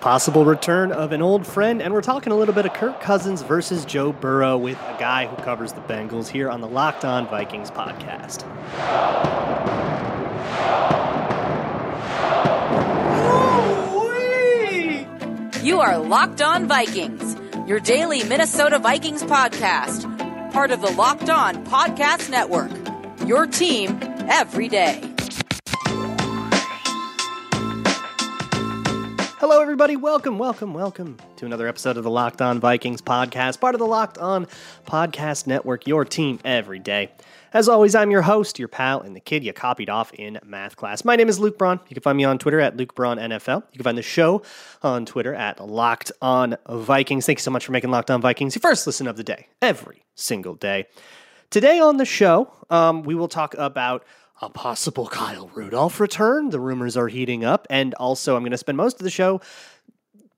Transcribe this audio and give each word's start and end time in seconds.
Possible 0.00 0.46
return 0.46 0.92
of 0.92 1.12
an 1.12 1.20
old 1.20 1.46
friend, 1.46 1.82
and 1.82 1.92
we're 1.92 2.00
talking 2.00 2.32
a 2.32 2.36
little 2.36 2.54
bit 2.54 2.64
of 2.64 2.72
Kirk 2.72 3.02
Cousins 3.02 3.42
versus 3.42 3.84
Joe 3.84 4.12
Burrow 4.12 4.56
with 4.56 4.78
a 4.78 4.96
guy 4.98 5.26
who 5.26 5.36
covers 5.42 5.74
the 5.74 5.82
Bengals 5.82 6.26
here 6.26 6.48
on 6.48 6.62
the 6.62 6.66
Locked 6.66 7.04
On 7.04 7.28
Vikings 7.28 7.70
podcast. 7.70 8.46
You 15.62 15.80
are 15.80 15.98
Locked 15.98 16.40
On 16.40 16.66
Vikings, 16.66 17.36
your 17.68 17.78
daily 17.78 18.24
Minnesota 18.24 18.78
Vikings 18.78 19.22
podcast, 19.22 20.04
part 20.50 20.70
of 20.70 20.80
the 20.80 20.90
Locked 20.92 21.28
On 21.28 21.62
Podcast 21.66 22.30
Network. 22.30 22.70
Your 23.28 23.46
team 23.46 23.98
every 24.30 24.68
day. 24.68 25.09
Hello, 29.40 29.62
everybody. 29.62 29.96
Welcome, 29.96 30.38
welcome, 30.38 30.74
welcome 30.74 31.16
to 31.36 31.46
another 31.46 31.66
episode 31.66 31.96
of 31.96 32.04
the 32.04 32.10
Locked 32.10 32.42
On 32.42 32.60
Vikings 32.60 33.00
podcast, 33.00 33.58
part 33.58 33.74
of 33.74 33.78
the 33.78 33.86
Locked 33.86 34.18
On 34.18 34.46
Podcast 34.84 35.46
Network, 35.46 35.86
your 35.86 36.04
team 36.04 36.38
every 36.44 36.78
day. 36.78 37.10
As 37.54 37.66
always, 37.66 37.94
I'm 37.94 38.10
your 38.10 38.20
host, 38.20 38.58
your 38.58 38.68
pal, 38.68 39.00
and 39.00 39.16
the 39.16 39.20
kid 39.20 39.42
you 39.42 39.54
copied 39.54 39.88
off 39.88 40.12
in 40.12 40.38
math 40.44 40.76
class. 40.76 41.06
My 41.06 41.16
name 41.16 41.30
is 41.30 41.38
Luke 41.38 41.56
Braun. 41.56 41.80
You 41.88 41.94
can 41.94 42.02
find 42.02 42.18
me 42.18 42.24
on 42.24 42.36
Twitter 42.36 42.60
at 42.60 42.76
Luke 42.76 42.94
Braun 42.94 43.16
NFL. 43.16 43.62
You 43.72 43.78
can 43.78 43.84
find 43.84 43.96
the 43.96 44.02
show 44.02 44.42
on 44.82 45.06
Twitter 45.06 45.34
at 45.34 45.58
Locked 45.58 46.12
On 46.20 46.58
Vikings. 46.68 47.24
Thank 47.24 47.38
you 47.38 47.42
so 47.42 47.50
much 47.50 47.64
for 47.64 47.72
making 47.72 47.90
Locked 47.90 48.10
On 48.10 48.20
Vikings 48.20 48.54
your 48.54 48.60
first 48.60 48.86
listen 48.86 49.06
of 49.06 49.16
the 49.16 49.24
day, 49.24 49.48
every 49.62 50.04
single 50.16 50.54
day. 50.54 50.86
Today 51.48 51.80
on 51.80 51.96
the 51.96 52.04
show, 52.04 52.52
um, 52.68 53.04
we 53.04 53.14
will 53.14 53.26
talk 53.26 53.54
about 53.54 54.04
a 54.40 54.48
possible 54.48 55.06
Kyle 55.06 55.50
Rudolph 55.54 56.00
return. 56.00 56.50
The 56.50 56.60
rumors 56.60 56.96
are 56.96 57.08
heating 57.08 57.44
up. 57.44 57.66
And 57.68 57.94
also, 57.94 58.36
I'm 58.36 58.42
going 58.42 58.52
to 58.52 58.58
spend 58.58 58.78
most 58.78 58.98
of 58.98 59.04
the 59.04 59.10
show 59.10 59.40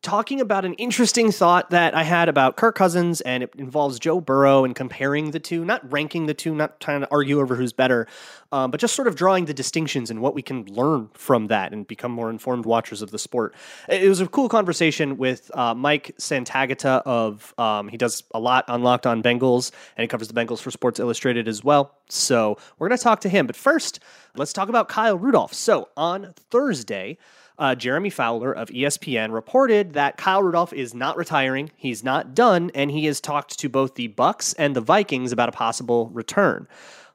talking 0.02 0.40
about 0.40 0.64
an 0.64 0.74
interesting 0.74 1.30
thought 1.30 1.70
that 1.70 1.94
I 1.94 2.02
had 2.02 2.28
about 2.28 2.56
Kirk 2.56 2.74
Cousins, 2.74 3.20
and 3.20 3.44
it 3.44 3.54
involves 3.56 4.00
Joe 4.00 4.20
Burrow 4.20 4.64
and 4.64 4.74
comparing 4.74 5.30
the 5.30 5.38
two, 5.38 5.64
not 5.64 5.90
ranking 5.90 6.26
the 6.26 6.34
two, 6.34 6.54
not 6.54 6.80
trying 6.80 7.00
to 7.02 7.08
argue 7.10 7.40
over 7.40 7.54
who's 7.54 7.72
better, 7.72 8.08
um, 8.50 8.72
but 8.72 8.80
just 8.80 8.96
sort 8.96 9.06
of 9.06 9.14
drawing 9.14 9.44
the 9.44 9.54
distinctions 9.54 10.10
and 10.10 10.20
what 10.20 10.34
we 10.34 10.42
can 10.42 10.64
learn 10.66 11.08
from 11.14 11.46
that 11.46 11.72
and 11.72 11.86
become 11.86 12.10
more 12.10 12.30
informed 12.30 12.66
watchers 12.66 13.00
of 13.00 13.12
the 13.12 13.18
sport. 13.18 13.54
It 13.88 14.08
was 14.08 14.20
a 14.20 14.26
cool 14.26 14.48
conversation 14.48 15.16
with 15.18 15.50
uh, 15.56 15.74
Mike 15.74 16.16
Santagata 16.18 17.02
of, 17.06 17.54
um, 17.56 17.88
he 17.88 17.96
does 17.96 18.24
a 18.34 18.40
lot 18.40 18.68
on 18.68 18.82
Locked 18.82 19.06
On 19.06 19.22
Bengals, 19.22 19.70
and 19.96 20.02
he 20.02 20.08
covers 20.08 20.26
the 20.26 20.34
Bengals 20.34 20.60
for 20.60 20.72
Sports 20.72 20.98
Illustrated 20.98 21.46
as 21.46 21.62
well. 21.62 21.94
So 22.08 22.58
we're 22.78 22.88
going 22.88 22.98
to 22.98 23.04
talk 23.04 23.20
to 23.20 23.28
him. 23.28 23.46
But 23.46 23.56
first, 23.56 24.00
let's 24.34 24.52
talk 24.52 24.68
about 24.68 24.88
Kyle 24.88 25.16
Rudolph. 25.16 25.54
So 25.54 25.88
on 25.96 26.34
Thursday, 26.50 27.18
uh, 27.58 27.74
Jeremy 27.74 28.10
Fowler 28.10 28.52
of 28.52 28.68
ESPN 28.68 29.32
reported 29.32 29.92
that 29.92 30.16
Kyle 30.16 30.42
Rudolph 30.42 30.72
is 30.72 30.94
not 30.94 31.16
retiring. 31.16 31.70
He's 31.76 32.02
not 32.02 32.34
done, 32.34 32.70
and 32.74 32.90
he 32.90 33.04
has 33.06 33.20
talked 33.20 33.58
to 33.58 33.68
both 33.68 33.94
the 33.94 34.08
Bucs 34.08 34.54
and 34.58 34.74
the 34.74 34.80
Vikings 34.80 35.32
about 35.32 35.48
a 35.48 35.52
possible 35.52 36.08
return. 36.10 36.66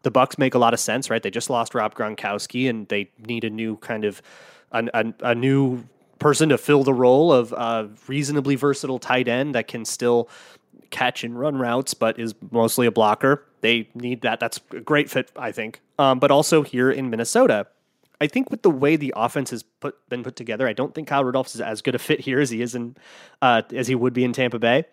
The 0.03 0.11
Bucs 0.11 0.37
make 0.37 0.53
a 0.53 0.59
lot 0.59 0.73
of 0.73 0.79
sense, 0.79 1.09
right? 1.09 1.21
They 1.21 1.31
just 1.31 1.49
lost 1.49 1.75
Rob 1.75 1.95
Gronkowski, 1.95 2.69
and 2.69 2.87
they 2.87 3.09
need 3.25 3.43
a 3.43 3.49
new 3.49 3.77
kind 3.77 4.05
of 4.05 4.21
a, 4.71 4.87
a, 4.93 5.13
a 5.21 5.35
new 5.35 5.83
person 6.19 6.49
to 6.49 6.57
fill 6.57 6.83
the 6.83 6.93
role 6.93 7.31
of 7.31 7.51
a 7.53 7.89
reasonably 8.07 8.55
versatile 8.55 8.99
tight 8.99 9.27
end 9.27 9.55
that 9.55 9.67
can 9.67 9.85
still 9.85 10.29
catch 10.89 11.23
and 11.23 11.39
run 11.39 11.57
routes, 11.57 11.93
but 11.93 12.19
is 12.19 12.33
mostly 12.51 12.87
a 12.87 12.91
blocker. 12.91 13.43
They 13.61 13.89
need 13.93 14.21
that. 14.21 14.39
That's 14.39 14.59
a 14.71 14.79
great 14.79 15.09
fit, 15.09 15.31
I 15.35 15.51
think. 15.51 15.81
Um, 15.99 16.19
but 16.19 16.31
also 16.31 16.61
here 16.61 16.91
in 16.91 17.09
Minnesota, 17.09 17.67
I 18.19 18.27
think 18.27 18.49
with 18.49 18.63
the 18.63 18.71
way 18.71 18.95
the 18.95 19.13
offense 19.15 19.51
has 19.51 19.63
put 19.63 19.95
been 20.09 20.23
put 20.23 20.35
together, 20.35 20.67
I 20.67 20.73
don't 20.73 20.93
think 20.93 21.07
Kyle 21.07 21.23
Rudolph 21.23 21.53
is 21.53 21.61
as 21.61 21.81
good 21.81 21.95
a 21.95 21.99
fit 21.99 22.19
here 22.19 22.39
as 22.39 22.49
he 22.49 22.61
is 22.61 22.75
in 22.75 22.95
uh, 23.41 23.61
as 23.73 23.87
he 23.87 23.95
would 23.95 24.13
be 24.13 24.23
in 24.23 24.33
Tampa 24.33 24.59
Bay. 24.59 24.85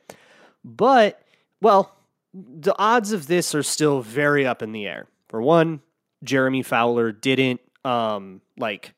But 0.64 1.20
well, 1.60 1.94
the 2.32 2.74
odds 2.78 3.12
of 3.12 3.26
this 3.26 3.54
are 3.54 3.62
still 3.62 4.00
very 4.02 4.46
up 4.46 4.62
in 4.62 4.72
the 4.72 4.86
air. 4.86 5.06
For 5.28 5.40
one, 5.40 5.80
Jeremy 6.22 6.62
Fowler 6.62 7.12
didn't 7.12 7.60
um, 7.84 8.40
like 8.58 8.94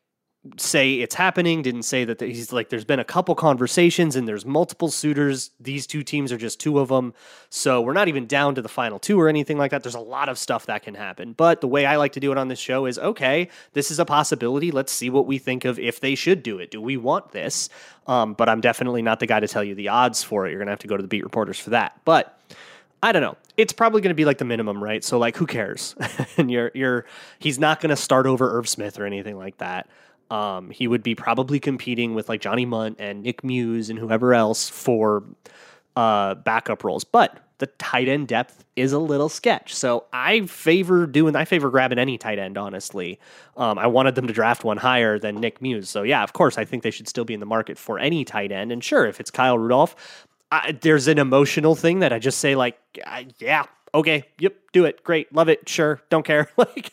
say 0.57 0.95
it's 0.95 1.15
happening 1.15 1.61
didn't 1.61 1.83
say 1.83 2.05
that 2.05 2.21
he's 2.21 2.51
like 2.51 2.69
there's 2.69 2.85
been 2.85 2.99
a 2.99 3.03
couple 3.03 3.35
conversations 3.35 4.15
and 4.15 4.27
there's 4.27 4.45
multiple 4.45 4.89
suitors. 4.89 5.51
These 5.59 5.87
two 5.87 6.03
teams 6.03 6.31
are 6.31 6.37
just 6.37 6.59
two 6.59 6.79
of 6.79 6.89
them 6.89 7.13
so 7.49 7.81
we're 7.81 7.93
not 7.93 8.07
even 8.07 8.25
down 8.27 8.55
to 8.55 8.61
the 8.61 8.69
final 8.69 8.99
two 8.99 9.19
or 9.19 9.29
anything 9.29 9.57
like 9.57 9.71
that. 9.71 9.83
There's 9.83 9.95
a 9.95 9.99
lot 9.99 10.29
of 10.29 10.37
stuff 10.37 10.65
that 10.67 10.83
can 10.83 10.95
happen. 10.95 11.33
But 11.33 11.61
the 11.61 11.67
way 11.67 11.85
i 11.85 11.95
like 11.97 12.13
to 12.13 12.19
do 12.19 12.31
it 12.31 12.37
on 12.37 12.47
this 12.47 12.59
show 12.59 12.85
is 12.85 12.97
okay 12.99 13.49
this 13.73 13.91
is 13.91 13.99
a 13.99 14.05
possibility. 14.05 14.71
Let's 14.71 14.91
see 14.91 15.09
what 15.09 15.25
we 15.25 15.37
think 15.37 15.65
of 15.65 15.79
if 15.79 15.99
they 15.99 16.15
should 16.15 16.43
do 16.43 16.59
it. 16.59 16.71
Do 16.71 16.81
we 16.81 16.97
want 16.97 17.31
this? 17.31 17.69
Um, 18.07 18.33
but 18.33 18.49
i'm 18.49 18.61
definitely 18.61 19.01
not 19.01 19.19
the 19.19 19.27
guy 19.27 19.39
to 19.39 19.47
tell 19.47 19.63
you 19.63 19.75
the 19.75 19.89
odds 19.89 20.23
for 20.23 20.47
it. 20.47 20.51
You're 20.51 20.59
gonna 20.59 20.71
have 20.71 20.79
to 20.79 20.87
go 20.87 20.97
to 20.97 21.03
the 21.03 21.09
beat 21.09 21.23
reporters 21.23 21.59
for 21.59 21.71
that. 21.71 21.99
But 22.05 22.37
I 23.01 23.11
don't 23.11 23.21
know. 23.21 23.37
It's 23.57 23.73
probably 23.73 24.01
going 24.01 24.09
to 24.09 24.15
be 24.15 24.25
like 24.25 24.39
the 24.39 24.45
minimum, 24.45 24.83
right? 24.83 25.03
So 25.03 25.19
like, 25.19 25.37
who 25.37 25.45
cares? 25.45 25.95
and 26.37 26.49
you're 26.49 26.71
you're 26.73 27.05
he's 27.39 27.59
not 27.59 27.79
going 27.79 27.89
to 27.89 27.95
start 27.95 28.25
over 28.25 28.57
Irv 28.57 28.67
Smith 28.67 28.99
or 28.99 29.05
anything 29.05 29.37
like 29.37 29.57
that. 29.57 29.87
Um, 30.29 30.69
he 30.69 30.87
would 30.87 31.03
be 31.03 31.15
probably 31.15 31.59
competing 31.59 32.13
with 32.13 32.29
like 32.29 32.41
Johnny 32.41 32.65
Mundt 32.65 32.97
and 32.99 33.23
Nick 33.23 33.43
Muse 33.43 33.89
and 33.89 33.97
whoever 33.97 34.33
else 34.33 34.69
for 34.69 35.23
uh, 35.95 36.35
backup 36.35 36.83
roles. 36.83 37.03
But 37.03 37.39
the 37.59 37.67
tight 37.67 38.07
end 38.07 38.27
depth 38.27 38.63
is 38.75 38.93
a 38.93 38.99
little 38.99 39.29
sketch. 39.29 39.73
So 39.73 40.05
I 40.13 40.41
favor 40.41 41.07
doing, 41.07 41.35
I 41.35 41.45
favor 41.45 41.69
grabbing 41.69 41.97
any 41.97 42.17
tight 42.17 42.37
end, 42.37 42.57
honestly. 42.57 43.19
Um, 43.55 43.79
I 43.79 43.87
wanted 43.87 44.15
them 44.15 44.27
to 44.27 44.33
draft 44.33 44.63
one 44.63 44.77
higher 44.77 45.17
than 45.17 45.39
Nick 45.39 45.61
Muse. 45.61 45.89
So 45.89 46.03
yeah, 46.03 46.23
of 46.23 46.33
course, 46.33 46.57
I 46.57 46.65
think 46.65 46.83
they 46.83 46.91
should 46.91 47.07
still 47.07 47.25
be 47.25 47.33
in 47.33 47.39
the 47.39 47.45
market 47.45 47.77
for 47.77 47.97
any 47.97 48.23
tight 48.23 48.51
end. 48.51 48.71
And 48.71 48.83
sure, 48.83 49.07
if 49.07 49.19
it's 49.19 49.31
Kyle 49.31 49.57
Rudolph, 49.57 50.27
I, 50.51 50.73
there's 50.73 51.07
an 51.07 51.17
emotional 51.17 51.75
thing 51.75 51.99
that 51.99 52.13
I 52.13 52.19
just 52.19 52.39
say 52.39 52.55
like, 52.55 52.77
I, 53.05 53.27
yeah, 53.39 53.65
okay, 53.97 54.25
yep, 54.37 54.55
do 54.73 54.85
it, 54.85 55.03
great, 55.03 55.33
love 55.33 55.49
it, 55.49 55.67
sure, 55.67 55.99
don't 56.09 56.25
care. 56.25 56.49
like 56.57 56.91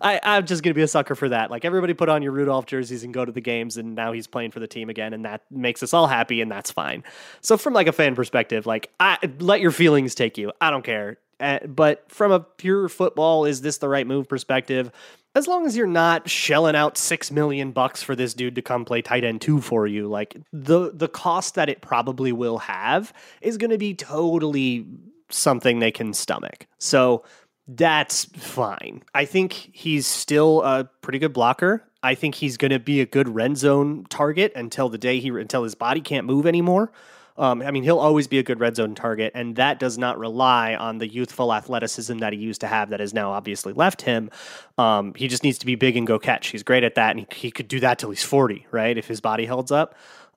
I, 0.00 0.20
I'm 0.22 0.46
just 0.46 0.62
gonna 0.62 0.74
be 0.74 0.82
a 0.82 0.88
sucker 0.88 1.14
for 1.14 1.28
that. 1.28 1.50
Like 1.50 1.64
everybody 1.64 1.92
put 1.92 2.08
on 2.08 2.22
your 2.22 2.32
Rudolph 2.32 2.66
jerseys 2.66 3.04
and 3.04 3.12
go 3.12 3.24
to 3.24 3.32
the 3.32 3.42
games, 3.42 3.76
and 3.76 3.94
now 3.94 4.12
he's 4.12 4.26
playing 4.26 4.50
for 4.50 4.60
the 4.60 4.66
team 4.66 4.88
again, 4.88 5.12
and 5.12 5.24
that 5.26 5.42
makes 5.50 5.82
us 5.82 5.92
all 5.92 6.06
happy, 6.06 6.40
and 6.40 6.50
that's 6.50 6.70
fine. 6.70 7.04
So 7.42 7.56
from 7.58 7.74
like 7.74 7.86
a 7.86 7.92
fan 7.92 8.14
perspective, 8.14 8.66
like 8.66 8.90
I 8.98 9.18
let 9.38 9.60
your 9.60 9.70
feelings 9.70 10.14
take 10.14 10.38
you. 10.38 10.52
I 10.60 10.70
don't 10.70 10.84
care. 10.84 11.18
Uh, 11.40 11.58
but 11.66 12.10
from 12.10 12.32
a 12.32 12.40
pure 12.40 12.88
football, 12.88 13.44
is 13.44 13.60
this 13.60 13.78
the 13.78 13.88
right 13.88 14.06
move 14.06 14.28
perspective? 14.28 14.90
as 15.36 15.48
long 15.48 15.66
as 15.66 15.76
you're 15.76 15.86
not 15.86 16.28
shelling 16.30 16.76
out 16.76 16.96
six 16.96 17.32
million 17.32 17.72
bucks 17.72 18.02
for 18.02 18.14
this 18.14 18.34
dude 18.34 18.54
to 18.54 18.62
come 18.62 18.84
play 18.84 19.02
tight 19.02 19.24
end 19.24 19.40
two 19.40 19.60
for 19.60 19.86
you, 19.86 20.06
like 20.06 20.36
the 20.52 20.92
the 20.94 21.08
cost 21.08 21.56
that 21.56 21.68
it 21.68 21.80
probably 21.80 22.30
will 22.32 22.58
have 22.58 23.12
is 23.40 23.58
going 23.58 23.72
to 23.72 23.78
be 23.78 23.94
totally 23.94 24.86
something 25.30 25.78
they 25.78 25.92
can 25.92 26.12
stomach. 26.12 26.66
So 26.78 27.24
that's 27.66 28.26
fine. 28.26 29.02
I 29.14 29.24
think 29.24 29.52
he's 29.52 30.06
still 30.06 30.62
a 30.62 30.84
pretty 31.00 31.18
good 31.18 31.32
blocker. 31.32 31.82
I 32.02 32.14
think 32.14 32.34
he's 32.34 32.56
going 32.58 32.70
to 32.70 32.78
be 32.78 33.00
a 33.00 33.06
good 33.06 33.28
red 33.28 33.56
zone 33.56 34.06
target 34.10 34.52
until 34.54 34.90
the 34.90 34.98
day 34.98 35.20
he 35.20 35.28
until 35.28 35.62
his 35.62 35.74
body 35.74 36.02
can't 36.02 36.26
move 36.26 36.46
anymore. 36.46 36.92
Um, 37.36 37.62
I 37.62 37.72
mean, 37.72 37.82
he'll 37.82 37.98
always 37.98 38.28
be 38.28 38.38
a 38.38 38.44
good 38.44 38.60
red 38.60 38.76
zone 38.76 38.94
target, 38.94 39.32
and 39.34 39.56
that 39.56 39.80
does 39.80 39.98
not 39.98 40.18
rely 40.18 40.76
on 40.76 40.98
the 40.98 41.08
youthful 41.08 41.52
athleticism 41.52 42.18
that 42.18 42.32
he 42.32 42.38
used 42.38 42.60
to 42.60 42.68
have 42.68 42.90
that 42.90 43.00
has 43.00 43.12
now 43.12 43.32
obviously 43.32 43.72
left 43.72 44.02
him. 44.02 44.30
Um, 44.78 45.14
he 45.14 45.26
just 45.26 45.42
needs 45.42 45.58
to 45.58 45.66
be 45.66 45.74
big 45.74 45.96
and 45.96 46.06
go 46.06 46.18
catch. 46.18 46.48
He's 46.48 46.62
great 46.62 46.84
at 46.84 46.94
that, 46.94 47.10
and 47.10 47.20
he, 47.20 47.26
he 47.34 47.50
could 47.50 47.66
do 47.66 47.80
that 47.80 47.98
till 47.98 48.10
he's 48.10 48.22
40, 48.22 48.66
right? 48.70 48.96
If 48.96 49.08
his 49.08 49.20
body 49.20 49.46
holds 49.46 49.72
up. 49.72 49.96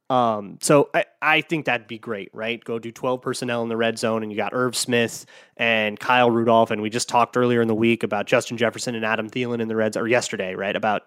Um, 0.10 0.58
so 0.62 0.90
I, 0.94 1.06
I 1.22 1.42
think 1.42 1.66
that'd 1.66 1.88
be 1.88 1.98
great, 1.98 2.30
right? 2.34 2.64
Go 2.64 2.80
do 2.80 2.92
12 2.92 3.22
personnel 3.22 3.62
in 3.64 3.70
the 3.70 3.76
red 3.76 4.00
zone, 4.00 4.24
and 4.24 4.32
you 4.32 4.38
got 4.38 4.54
Irv 4.54 4.76
Smith 4.76 5.26
and 5.58 6.00
Kyle 6.00 6.32
Rudolph. 6.32 6.72
And 6.72 6.82
we 6.82 6.90
just 6.90 7.10
talked 7.10 7.36
earlier 7.36 7.62
in 7.62 7.68
the 7.68 7.76
week 7.76 8.04
about 8.04 8.26
Justin 8.26 8.58
Jefferson 8.58 8.96
and 8.96 9.06
Adam 9.06 9.30
Thielen 9.30 9.60
in 9.60 9.68
the 9.68 9.76
red 9.76 9.94
zone, 9.94 10.04
or 10.04 10.08
yesterday, 10.08 10.56
right? 10.56 10.76
About 10.76 11.04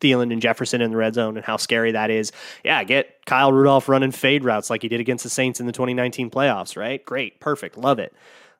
Thielen 0.00 0.32
and 0.32 0.40
Jefferson 0.40 0.80
in 0.80 0.92
the 0.92 0.96
red 0.96 1.14
zone 1.14 1.36
and 1.36 1.44
how 1.44 1.56
scary 1.56 1.92
that 1.92 2.10
is. 2.10 2.30
Yeah, 2.64 2.84
get 2.84 3.24
Kyle 3.26 3.52
Rudolph 3.52 3.88
running 3.88 4.12
fade 4.12 4.44
routes 4.44 4.70
like 4.70 4.82
he 4.82 4.88
did 4.88 5.00
against 5.00 5.24
the 5.24 5.30
Saints 5.30 5.58
in 5.58 5.66
the 5.66 5.72
2019 5.72 6.30
playoffs, 6.30 6.76
right? 6.76 7.04
Great, 7.04 7.40
perfect, 7.40 7.76
love 7.76 7.98
it. 7.98 8.14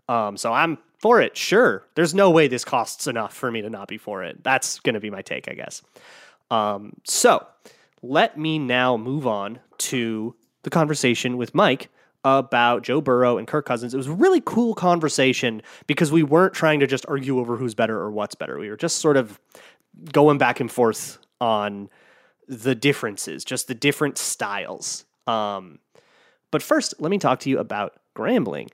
Um, 0.08 0.36
so 0.36 0.52
I'm 0.52 0.78
for 0.98 1.20
it, 1.20 1.36
sure. 1.36 1.84
There's 1.94 2.14
no 2.14 2.30
way 2.30 2.48
this 2.48 2.64
costs 2.64 3.06
enough 3.06 3.34
for 3.34 3.50
me 3.50 3.62
to 3.62 3.70
not 3.70 3.86
be 3.86 3.98
for 3.98 4.24
it. 4.24 4.42
That's 4.42 4.80
going 4.80 4.94
to 4.94 5.00
be 5.00 5.10
my 5.10 5.22
take, 5.22 5.48
I 5.48 5.54
guess. 5.54 5.82
Um, 6.50 6.94
so 7.04 7.46
let 8.08 8.38
me 8.38 8.58
now 8.58 8.96
move 8.96 9.26
on 9.26 9.60
to 9.78 10.34
the 10.62 10.70
conversation 10.70 11.36
with 11.36 11.54
Mike 11.54 11.88
about 12.24 12.82
Joe 12.82 13.00
Burrow 13.00 13.38
and 13.38 13.46
Kirk 13.46 13.66
Cousins. 13.66 13.94
It 13.94 13.96
was 13.96 14.08
a 14.08 14.12
really 14.12 14.42
cool 14.44 14.74
conversation 14.74 15.62
because 15.86 16.10
we 16.10 16.22
weren't 16.22 16.54
trying 16.54 16.80
to 16.80 16.86
just 16.86 17.06
argue 17.06 17.38
over 17.38 17.56
who's 17.56 17.74
better 17.74 17.98
or 17.98 18.10
what's 18.10 18.34
better. 18.34 18.58
We 18.58 18.68
were 18.68 18.76
just 18.76 18.98
sort 18.98 19.16
of 19.16 19.38
going 20.12 20.38
back 20.38 20.58
and 20.58 20.70
forth 20.70 21.18
on 21.40 21.88
the 22.48 22.74
differences, 22.74 23.44
just 23.44 23.68
the 23.68 23.74
different 23.74 24.18
styles. 24.18 25.04
Um, 25.26 25.78
but 26.50 26.62
first, 26.62 26.94
let 26.98 27.10
me 27.10 27.18
talk 27.18 27.40
to 27.40 27.50
you 27.50 27.58
about 27.58 27.94
Grambling. 28.16 28.70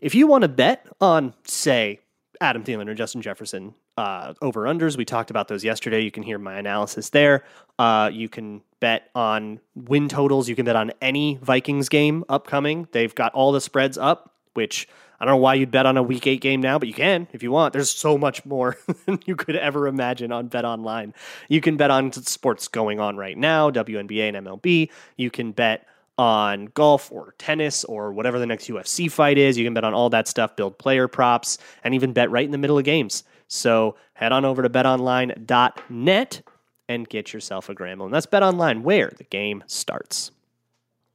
If 0.00 0.14
you 0.14 0.26
want 0.26 0.42
to 0.42 0.48
bet 0.48 0.86
on, 1.00 1.34
say, 1.44 2.00
Adam 2.40 2.64
Thielen 2.64 2.88
or 2.88 2.94
Justin 2.94 3.22
Jefferson, 3.22 3.74
uh, 3.96 4.34
over 4.42 4.62
unders. 4.62 4.96
We 4.96 5.04
talked 5.04 5.30
about 5.30 5.48
those 5.48 5.64
yesterday. 5.64 6.00
You 6.00 6.10
can 6.10 6.22
hear 6.22 6.38
my 6.38 6.58
analysis 6.58 7.10
there. 7.10 7.44
Uh, 7.78 8.10
you 8.12 8.28
can 8.28 8.62
bet 8.84 9.08
on 9.14 9.60
win 9.74 10.10
totals. 10.10 10.46
You 10.46 10.54
can 10.54 10.66
bet 10.66 10.76
on 10.76 10.92
any 11.00 11.38
Vikings 11.40 11.88
game 11.88 12.22
upcoming. 12.28 12.86
They've 12.92 13.14
got 13.14 13.32
all 13.32 13.50
the 13.50 13.60
spreads 13.62 13.96
up, 13.96 14.34
which 14.52 14.86
I 15.18 15.24
don't 15.24 15.32
know 15.32 15.38
why 15.38 15.54
you'd 15.54 15.70
bet 15.70 15.86
on 15.86 15.96
a 15.96 16.02
week 16.02 16.26
eight 16.26 16.42
game 16.42 16.60
now, 16.60 16.78
but 16.78 16.86
you 16.86 16.92
can 16.92 17.26
if 17.32 17.42
you 17.42 17.50
want. 17.50 17.72
There's 17.72 17.88
so 17.88 18.18
much 18.18 18.44
more 18.44 18.76
than 19.06 19.20
you 19.24 19.36
could 19.36 19.56
ever 19.56 19.86
imagine 19.86 20.32
on 20.32 20.48
Bet 20.48 20.66
Online. 20.66 21.14
You 21.48 21.62
can 21.62 21.78
bet 21.78 21.90
on 21.90 22.12
sports 22.12 22.68
going 22.68 23.00
on 23.00 23.16
right 23.16 23.38
now, 23.38 23.70
WNBA 23.70 24.34
and 24.34 24.46
MLB. 24.46 24.90
You 25.16 25.30
can 25.30 25.52
bet 25.52 25.86
on 26.18 26.66
golf 26.66 27.10
or 27.10 27.34
tennis 27.38 27.84
or 27.84 28.12
whatever 28.12 28.38
the 28.38 28.44
next 28.44 28.68
UFC 28.68 29.10
fight 29.10 29.38
is. 29.38 29.56
You 29.56 29.64
can 29.64 29.72
bet 29.72 29.84
on 29.84 29.94
all 29.94 30.10
that 30.10 30.28
stuff, 30.28 30.56
build 30.56 30.76
player 30.76 31.08
props, 31.08 31.56
and 31.84 31.94
even 31.94 32.12
bet 32.12 32.30
right 32.30 32.44
in 32.44 32.50
the 32.50 32.58
middle 32.58 32.76
of 32.76 32.84
games. 32.84 33.24
So 33.48 33.96
head 34.12 34.30
on 34.30 34.44
over 34.44 34.60
to 34.62 34.68
betonline.net 34.68 36.42
and 36.88 37.08
get 37.08 37.32
yourself 37.32 37.68
a 37.68 37.74
Grambling. 37.74 38.10
That's 38.12 38.26
Bet 38.26 38.42
Online, 38.42 38.82
where 38.82 39.12
the 39.16 39.24
game 39.24 39.64
starts. 39.66 40.30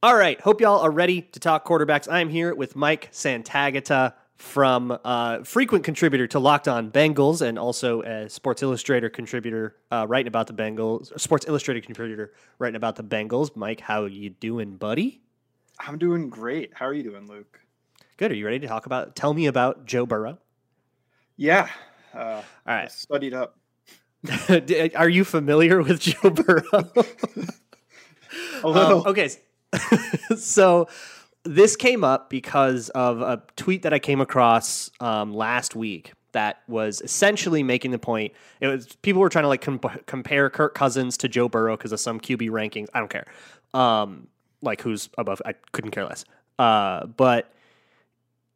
All 0.02 0.16
right, 0.16 0.40
hope 0.40 0.60
y'all 0.60 0.80
are 0.80 0.90
ready 0.90 1.22
to 1.22 1.40
talk 1.40 1.66
quarterbacks. 1.66 2.10
I 2.10 2.20
am 2.20 2.28
here 2.28 2.54
with 2.54 2.74
Mike 2.74 3.12
Santagata 3.12 4.14
from 4.40 4.98
uh, 5.04 5.44
frequent 5.44 5.84
contributor 5.84 6.26
to 6.26 6.38
Locked 6.38 6.66
On 6.66 6.90
Bengals 6.90 7.42
and 7.42 7.58
also 7.58 8.00
a 8.02 8.28
Sports 8.30 8.62
Illustrated 8.62 9.12
contributor 9.12 9.76
uh, 9.90 10.06
writing 10.08 10.28
about 10.28 10.46
the 10.46 10.54
Bengals. 10.54 11.18
Sports 11.20 11.44
Illustrated 11.46 11.84
contributor 11.84 12.32
writing 12.58 12.76
about 12.76 12.96
the 12.96 13.04
Bengals. 13.04 13.54
Mike, 13.54 13.80
how 13.80 14.06
you 14.06 14.30
doing, 14.30 14.76
buddy? 14.76 15.20
I'm 15.78 15.98
doing 15.98 16.30
great. 16.30 16.72
How 16.74 16.86
are 16.86 16.94
you 16.94 17.02
doing, 17.02 17.26
Luke? 17.28 17.60
Good. 18.16 18.32
Are 18.32 18.34
you 18.34 18.46
ready 18.46 18.58
to 18.60 18.66
talk 18.66 18.86
about? 18.86 19.14
Tell 19.14 19.34
me 19.34 19.46
about 19.46 19.84
Joe 19.84 20.06
Burrow. 20.06 20.38
Yeah. 21.36 21.68
Uh, 22.14 22.18
All 22.18 22.42
right. 22.66 22.84
I 22.84 22.88
studied 22.88 23.34
up. 23.34 23.56
are 24.96 25.08
you 25.08 25.24
familiar 25.24 25.82
with 25.82 26.00
Joe 26.00 26.30
Burrow? 26.30 26.62
A 28.62 28.68
little. 28.68 29.00
Um, 29.00 29.06
okay. 29.06 29.30
so 30.36 30.88
this 31.44 31.76
came 31.76 32.04
up 32.04 32.30
because 32.30 32.90
of 32.90 33.22
a 33.22 33.42
tweet 33.56 33.82
that 33.82 33.94
I 33.94 33.98
came 33.98 34.20
across 34.20 34.90
um, 35.00 35.32
last 35.32 35.74
week 35.74 36.12
that 36.32 36.58
was 36.68 37.00
essentially 37.00 37.62
making 37.62 37.90
the 37.90 37.98
point. 37.98 38.32
It 38.60 38.68
was 38.68 38.86
people 39.02 39.20
were 39.20 39.28
trying 39.28 39.44
to 39.44 39.48
like 39.48 39.62
comp- 39.62 40.06
compare 40.06 40.50
Kirk 40.50 40.74
Cousins 40.74 41.16
to 41.18 41.28
Joe 41.28 41.48
Burrow 41.48 41.76
because 41.76 41.92
of 41.92 42.00
some 42.00 42.20
QB 42.20 42.50
rankings. 42.50 42.88
I 42.94 42.98
don't 43.00 43.10
care, 43.10 43.26
um, 43.74 44.28
like 44.62 44.80
who's 44.82 45.08
above. 45.18 45.40
I 45.44 45.54
couldn't 45.72 45.90
care 45.90 46.04
less. 46.04 46.24
Uh, 46.58 47.06
but 47.06 47.52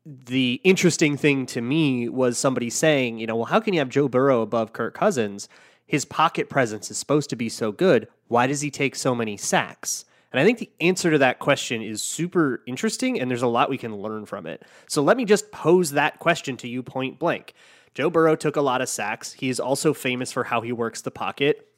the 0.06 0.60
interesting 0.64 1.16
thing 1.16 1.46
to 1.46 1.60
me 1.60 2.08
was 2.08 2.38
somebody 2.38 2.68
saying, 2.68 3.18
you 3.18 3.26
know, 3.26 3.36
well, 3.36 3.46
how 3.46 3.60
can 3.60 3.72
you 3.72 3.80
have 3.80 3.88
Joe 3.88 4.08
Burrow 4.08 4.42
above 4.42 4.72
Kirk 4.72 4.94
Cousins? 4.94 5.48
His 5.86 6.04
pocket 6.04 6.50
presence 6.50 6.90
is 6.90 6.98
supposed 6.98 7.30
to 7.30 7.36
be 7.36 7.48
so 7.48 7.72
good. 7.72 8.08
Why 8.28 8.46
does 8.46 8.60
he 8.60 8.70
take 8.70 8.96
so 8.96 9.14
many 9.14 9.36
sacks? 9.36 10.04
And 10.32 10.40
I 10.40 10.44
think 10.44 10.58
the 10.58 10.70
answer 10.80 11.10
to 11.12 11.18
that 11.18 11.38
question 11.38 11.80
is 11.80 12.02
super 12.02 12.62
interesting, 12.66 13.20
and 13.20 13.30
there's 13.30 13.42
a 13.42 13.46
lot 13.46 13.70
we 13.70 13.78
can 13.78 13.96
learn 13.96 14.26
from 14.26 14.46
it. 14.46 14.64
So 14.88 15.00
let 15.02 15.16
me 15.16 15.24
just 15.24 15.52
pose 15.52 15.92
that 15.92 16.18
question 16.18 16.56
to 16.58 16.68
you 16.68 16.82
point 16.82 17.18
blank. 17.18 17.54
Joe 17.94 18.10
Burrow 18.10 18.34
took 18.34 18.56
a 18.56 18.60
lot 18.60 18.82
of 18.82 18.88
sacks. 18.88 19.32
He 19.34 19.48
is 19.48 19.60
also 19.60 19.94
famous 19.94 20.32
for 20.32 20.44
how 20.44 20.60
he 20.60 20.72
works 20.72 21.02
the 21.02 21.12
pocket. 21.12 21.68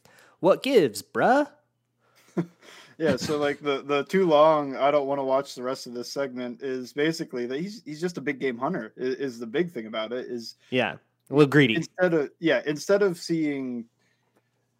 What 0.40 0.62
gives, 0.62 1.02
bruh? 1.02 1.48
yeah, 2.98 3.16
so 3.16 3.38
like 3.38 3.60
the 3.60 3.82
the 3.82 4.04
too 4.04 4.26
long, 4.26 4.76
I 4.76 4.90
don't 4.90 5.06
want 5.06 5.18
to 5.18 5.24
watch 5.24 5.54
the 5.54 5.62
rest 5.62 5.86
of 5.86 5.94
this 5.94 6.10
segment 6.10 6.62
is 6.62 6.92
basically 6.92 7.46
that 7.46 7.60
he's 7.60 7.82
he's 7.84 8.00
just 8.00 8.16
a 8.16 8.20
big 8.20 8.38
game 8.38 8.56
hunter. 8.56 8.92
Is, 8.96 9.14
is 9.16 9.38
the 9.38 9.46
big 9.46 9.70
thing 9.70 9.86
about 9.86 10.12
it 10.12 10.26
is 10.26 10.56
yeah, 10.70 10.94
a 11.30 11.34
little 11.34 11.50
greedy. 11.50 11.76
Instead 11.76 12.14
of 12.14 12.30
yeah, 12.38 12.62
instead 12.64 13.02
of 13.02 13.18
seeing 13.18 13.84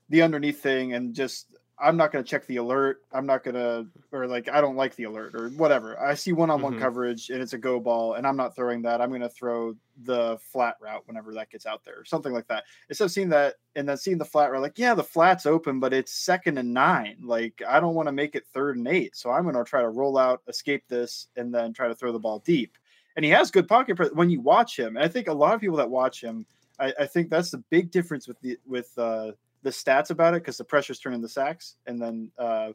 the 0.09 0.23
underneath 0.23 0.63
thing 0.63 0.95
and 0.95 1.15
just 1.15 1.56
I'm 1.79 1.99
not 1.99 2.11
going 2.11 2.25
to 2.25 2.31
check 2.31 2.47
the 2.47 2.57
alert. 2.57 3.03
I'm 3.13 3.27
not 3.27 3.45
going 3.45 3.55
to, 3.55 3.87
or 4.11 4.27
like, 4.27 4.49
I 4.49 4.63
don't 4.63 4.77
like 4.77 4.97
the 4.97 5.05
alert 5.05 5.35
or 5.35 5.51
whatever. 5.51 6.01
I 6.01 6.15
see 6.15 6.33
one 6.33 6.49
on 6.49 6.63
one 6.63 6.79
coverage 6.79 7.29
and 7.29 7.43
it's 7.43 7.53
a 7.53 7.59
go 7.59 7.79
ball 7.79 8.15
and 8.15 8.27
I'm 8.27 8.37
not 8.37 8.57
throwing 8.57 8.81
that. 8.83 9.03
I'm 9.03 9.11
going 9.11 9.21
to 9.21 9.29
throw 9.29 9.77
the 10.05 10.39
flat 10.41 10.77
route 10.81 11.03
whenever 11.07 11.35
that 11.35 11.51
gets 11.51 11.67
out 11.67 11.85
there, 11.85 12.01
or 12.01 12.05
something 12.07 12.33
like 12.33 12.47
that. 12.49 12.65
Instead 12.89 13.05
of 13.05 13.11
seeing 13.11 13.29
that 13.29 13.57
and 13.75 13.87
then 13.87 13.99
seeing 13.99 14.17
the 14.17 14.25
flat 14.25 14.51
route, 14.51 14.63
like, 14.63 14.79
yeah, 14.79 14.95
the 14.95 15.05
flat's 15.05 15.45
open, 15.45 15.79
but 15.79 15.93
it's 15.93 16.13
second 16.13 16.57
and 16.57 16.73
nine. 16.73 17.19
Like, 17.23 17.63
I 17.69 17.79
don't 17.79 17.95
want 17.95 18.09
to 18.09 18.13
make 18.13 18.35
it 18.35 18.47
third 18.55 18.79
and 18.79 18.89
eight. 18.89 19.15
So 19.15 19.31
I'm 19.31 19.43
going 19.43 19.55
to 19.55 19.65
try 19.65 19.83
to 19.83 19.91
roll 19.91 20.17
out, 20.17 20.41
escape 20.49 20.85
this, 20.89 21.29
and 21.37 21.55
then 21.55 21.75
try 21.75 21.89
to 21.89 21.95
throw 21.95 22.11
the 22.11 22.19
ball 22.19 22.39
deep. 22.39 22.79
And 23.17 23.25
he 23.25 23.31
has 23.33 23.51
good 23.51 23.69
pocket 23.69 24.15
when 24.15 24.31
you 24.31 24.41
watch 24.41 24.79
him. 24.79 24.97
And 24.97 25.05
I 25.05 25.09
think 25.09 25.29
a 25.29 25.33
lot 25.33 25.55
of 25.55 25.61
people 25.61 25.77
that 25.77 25.91
watch 25.91 26.23
him, 26.23 26.47
I, 26.81 26.95
I 27.01 27.07
think 27.07 27.29
that's 27.29 27.51
the 27.51 27.63
big 27.69 27.91
difference 27.91 28.27
with 28.27 28.41
the, 28.41 28.59
with, 28.67 28.93
uh, 28.99 29.33
the 29.67 29.73
stats 29.73 30.11
about 30.11 30.33
it 30.33 30.43
because 30.43 30.57
the 30.57 30.65
pressure's 30.65 31.01
turning 31.01 31.21
the 31.21 31.29
sacks, 31.29 31.75
and 31.89 32.01
then 32.01 32.31
uh, 32.39 32.71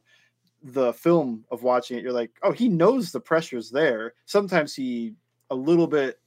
the 0.62 0.92
film 0.92 1.42
of 1.50 1.62
watching 1.62 1.96
it, 1.96 2.02
you're 2.02 2.12
like, 2.12 2.30
oh, 2.42 2.52
he 2.52 2.68
knows 2.68 3.10
the 3.10 3.20
pressure's 3.20 3.70
there. 3.70 4.12
Sometimes 4.26 4.74
he 4.74 5.14
a 5.48 5.54
little 5.54 5.86
bit 5.86 6.20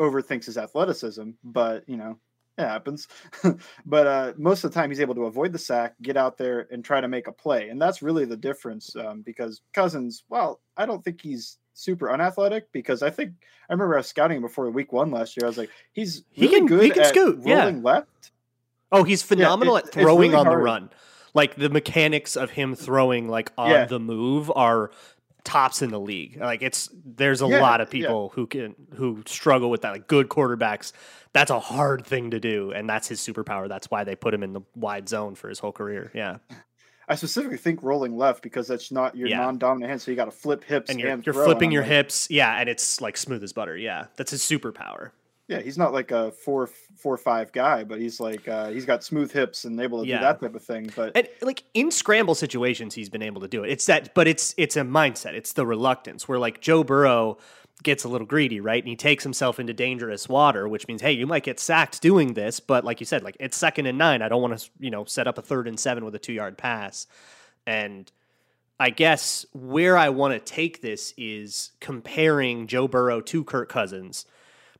overthinks 0.00 0.46
his 0.46 0.58
athleticism, 0.58 1.30
but 1.44 1.88
you 1.88 1.96
know, 1.96 2.18
it 2.58 2.64
happens. 2.64 3.06
but 3.86 4.06
uh, 4.08 4.32
most 4.36 4.64
of 4.64 4.72
the 4.72 4.74
time, 4.74 4.90
he's 4.90 5.00
able 5.00 5.14
to 5.14 5.26
avoid 5.26 5.52
the 5.52 5.58
sack, 5.58 5.94
get 6.02 6.16
out 6.16 6.36
there, 6.36 6.66
and 6.72 6.84
try 6.84 7.00
to 7.00 7.06
make 7.06 7.28
a 7.28 7.32
play, 7.32 7.68
and 7.68 7.80
that's 7.80 8.02
really 8.02 8.24
the 8.24 8.36
difference. 8.36 8.96
Um, 8.96 9.22
because 9.22 9.60
Cousins, 9.72 10.24
well, 10.28 10.60
I 10.76 10.84
don't 10.84 11.04
think 11.04 11.22
he's 11.22 11.58
super 11.74 12.10
unathletic 12.10 12.72
because 12.72 13.04
I 13.04 13.10
think 13.10 13.34
I 13.70 13.72
remember 13.72 13.94
I 13.94 13.98
was 13.98 14.08
scouting 14.08 14.38
him 14.38 14.42
before 14.42 14.68
week 14.68 14.92
one 14.92 15.12
last 15.12 15.36
year. 15.36 15.46
I 15.46 15.48
was 15.48 15.58
like, 15.58 15.70
he's 15.92 16.24
really 16.36 16.48
he 16.48 16.58
can, 16.58 16.66
good 16.66 16.82
he 16.82 16.90
can 16.90 17.02
at 17.02 17.08
scoot, 17.10 17.36
rolling 17.44 17.76
yeah. 17.76 17.82
left 17.84 18.32
Oh, 18.92 19.02
he's 19.04 19.22
phenomenal 19.22 19.74
yeah, 19.74 19.80
at 19.86 19.92
throwing 19.92 20.30
really 20.30 20.34
on 20.34 20.46
hard. 20.46 20.58
the 20.58 20.62
run. 20.62 20.90
Like 21.34 21.56
the 21.56 21.70
mechanics 21.70 22.36
of 22.36 22.50
him 22.50 22.74
throwing 22.74 23.28
like 23.28 23.52
on 23.56 23.70
Yeah. 23.70 23.84
the 23.86 23.98
move 23.98 24.52
are 24.54 24.90
tops 25.44 25.82
in 25.82 25.90
the 25.90 25.98
league. 25.98 26.38
Like 26.38 26.62
it's 26.62 26.90
there's 27.04 27.40
a 27.42 27.48
Yeah, 27.48 27.60
lot 27.62 27.80
of 27.80 27.88
yeah. 27.92 28.00
people 28.02 28.28
who 28.34 28.46
can 28.46 28.74
who 28.94 29.22
struggle 29.26 29.70
with 29.70 29.80
that. 29.82 29.92
Like 29.92 30.06
good 30.06 30.28
quarterbacks, 30.28 30.92
that's 31.32 31.50
a 31.50 31.58
hard 31.58 32.04
thing 32.06 32.30
to 32.32 32.38
do, 32.38 32.70
and 32.72 32.88
that's 32.88 33.08
his 33.08 33.20
superpower. 33.20 33.68
That's 33.68 33.90
why 33.90 34.04
they 34.04 34.14
put 34.14 34.34
him 34.34 34.42
in 34.42 34.52
the 34.52 34.60
wide 34.76 35.08
zone 35.08 35.34
for 35.34 35.48
his 35.48 35.58
whole 35.58 35.72
career. 35.72 36.10
Yeah, 36.14 36.36
I 37.08 37.14
specifically 37.16 37.56
think 37.56 37.82
rolling 37.82 38.16
left 38.16 38.42
because 38.42 38.68
that's 38.68 38.92
not 38.92 39.16
your 39.16 39.28
Yeah. 39.28 39.38
non-dominant 39.38 39.88
hand, 39.88 40.02
so 40.02 40.10
you 40.10 40.16
got 40.18 40.26
to 40.26 40.30
flip 40.30 40.62
hips 40.64 40.90
and 40.90 41.00
you're, 41.00 41.08
you're 41.24 41.34
throw, 41.34 41.44
flipping 41.46 41.68
and 41.68 41.72
your 41.72 41.82
like, 41.82 41.90
hips. 41.90 42.28
Yeah, 42.30 42.54
and 42.60 42.68
it's 42.68 43.00
like 43.00 43.16
smooth 43.16 43.42
as 43.42 43.52
butter. 43.54 43.76
Yeah, 43.76 44.06
that's 44.16 44.30
his 44.30 44.42
superpower. 44.42 45.10
Yeah, 45.52 45.60
he's 45.60 45.76
not 45.76 45.92
like 45.92 46.10
a 46.10 46.32
four 46.32 46.68
four 46.96 47.16
five 47.16 47.52
guy, 47.52 47.84
but 47.84 47.98
he's 48.00 48.20
like 48.20 48.48
uh, 48.48 48.68
he's 48.70 48.86
got 48.86 49.04
smooth 49.04 49.30
hips 49.30 49.64
and 49.64 49.78
able 49.80 50.02
to 50.02 50.08
Yeah. 50.08 50.18
do 50.18 50.24
that 50.24 50.40
type 50.40 50.54
of 50.54 50.62
thing. 50.64 50.90
But 50.96 51.16
And 51.16 51.28
like 51.42 51.64
in 51.74 51.90
scramble 51.90 52.34
situations, 52.34 52.94
he's 52.94 53.08
been 53.10 53.22
able 53.22 53.40
to 53.42 53.48
do 53.48 53.62
it. 53.64 53.70
It's 53.70 53.86
that, 53.86 54.14
but 54.14 54.26
it's 54.26 54.54
it's 54.56 54.76
a 54.76 54.80
mindset. 54.82 55.34
It's 55.34 55.52
the 55.52 55.66
reluctance 55.66 56.26
where 56.26 56.38
like 56.38 56.60
Joe 56.60 56.82
Burrow 56.82 57.38
gets 57.82 58.04
a 58.04 58.08
little 58.08 58.26
greedy, 58.26 58.60
right? 58.60 58.82
And 58.82 58.88
he 58.88 58.96
takes 58.96 59.24
himself 59.24 59.58
into 59.58 59.72
dangerous 59.72 60.28
water, 60.28 60.68
which 60.68 60.86
means 60.88 61.02
hey, 61.02 61.12
you 61.12 61.26
might 61.26 61.42
get 61.42 61.60
sacked 61.60 62.00
doing 62.00 62.34
this, 62.34 62.60
but 62.60 62.84
like 62.84 63.00
you 63.00 63.06
said, 63.06 63.22
like 63.22 63.36
it's 63.40 63.56
second 63.56 63.86
and 63.86 63.98
nine. 63.98 64.22
I 64.22 64.28
don't 64.28 64.40
want 64.42 64.58
to 64.58 64.70
you 64.80 64.90
know 64.90 65.04
set 65.04 65.26
up 65.28 65.36
a 65.38 65.42
third 65.42 65.68
and 65.68 65.78
seven 65.78 66.04
with 66.04 66.14
a 66.14 66.18
two 66.18 66.32
yard 66.32 66.56
pass. 66.56 67.06
And 67.66 68.10
I 68.80 68.90
guess 68.90 69.46
where 69.52 69.96
I 69.96 70.08
want 70.08 70.32
to 70.34 70.40
take 70.40 70.80
this 70.80 71.14
is 71.16 71.72
comparing 71.80 72.66
Joe 72.66 72.88
Burrow 72.88 73.20
to 73.20 73.44
Kirk 73.44 73.68
Cousins 73.68 74.24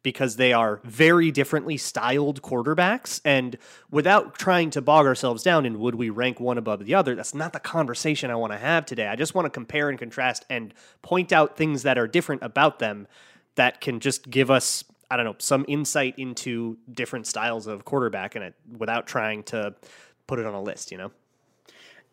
because 0.03 0.37
they 0.37 0.53
are 0.53 0.81
very 0.85 1.31
differently 1.31 1.77
styled 1.77 2.43
quarterbacks. 2.43 3.21
And 3.25 3.57
without 3.91 4.39
trying 4.39 4.71
to 4.71 4.83
bog 4.83 5.07
ourselves 5.07 5.43
down 5.43 5.67
in 5.67 5.79
would 5.81 5.95
we 5.95 6.11
rank 6.11 6.41
one 6.41 6.59
above 6.59 6.85
the 6.85 6.95
other, 6.95 7.15
that's 7.15 7.35
not 7.35 7.53
the 7.53 7.61
conversation 7.61 8.31
I 8.31 8.35
want 8.37 8.53
to 8.53 8.59
have 8.59 8.87
today. 8.87 9.07
I 9.07 9.17
just 9.17 9.35
want 9.35 9.47
to 9.47 9.51
compare 9.51 9.89
and 9.89 9.99
contrast 9.99 10.45
and 10.51 10.75
point 11.03 11.33
out 11.33 11.57
things 11.57 11.83
that 11.83 11.99
are 11.99 12.07
different 12.07 12.43
about 12.43 12.79
them 12.79 13.07
that 13.55 13.81
can 13.81 14.01
just 14.01 14.31
give 14.31 14.51
us. 14.51 14.85
I 15.11 15.17
don't 15.17 15.27
know, 15.27 15.37
some 15.37 15.67
insight 15.69 16.19
into 16.19 16.79
different 16.91 17.27
styles 17.27 17.67
of 17.67 17.85
quarterback 17.85 18.35
and 18.35 18.43
it 18.43 18.55
without 18.79 19.07
trying 19.07 19.43
to 19.43 19.75
put 20.27 20.39
it 20.39 20.47
on 20.47 20.55
a 20.55 20.63
list, 20.63 20.91
you 20.91 20.97
know? 20.97 21.11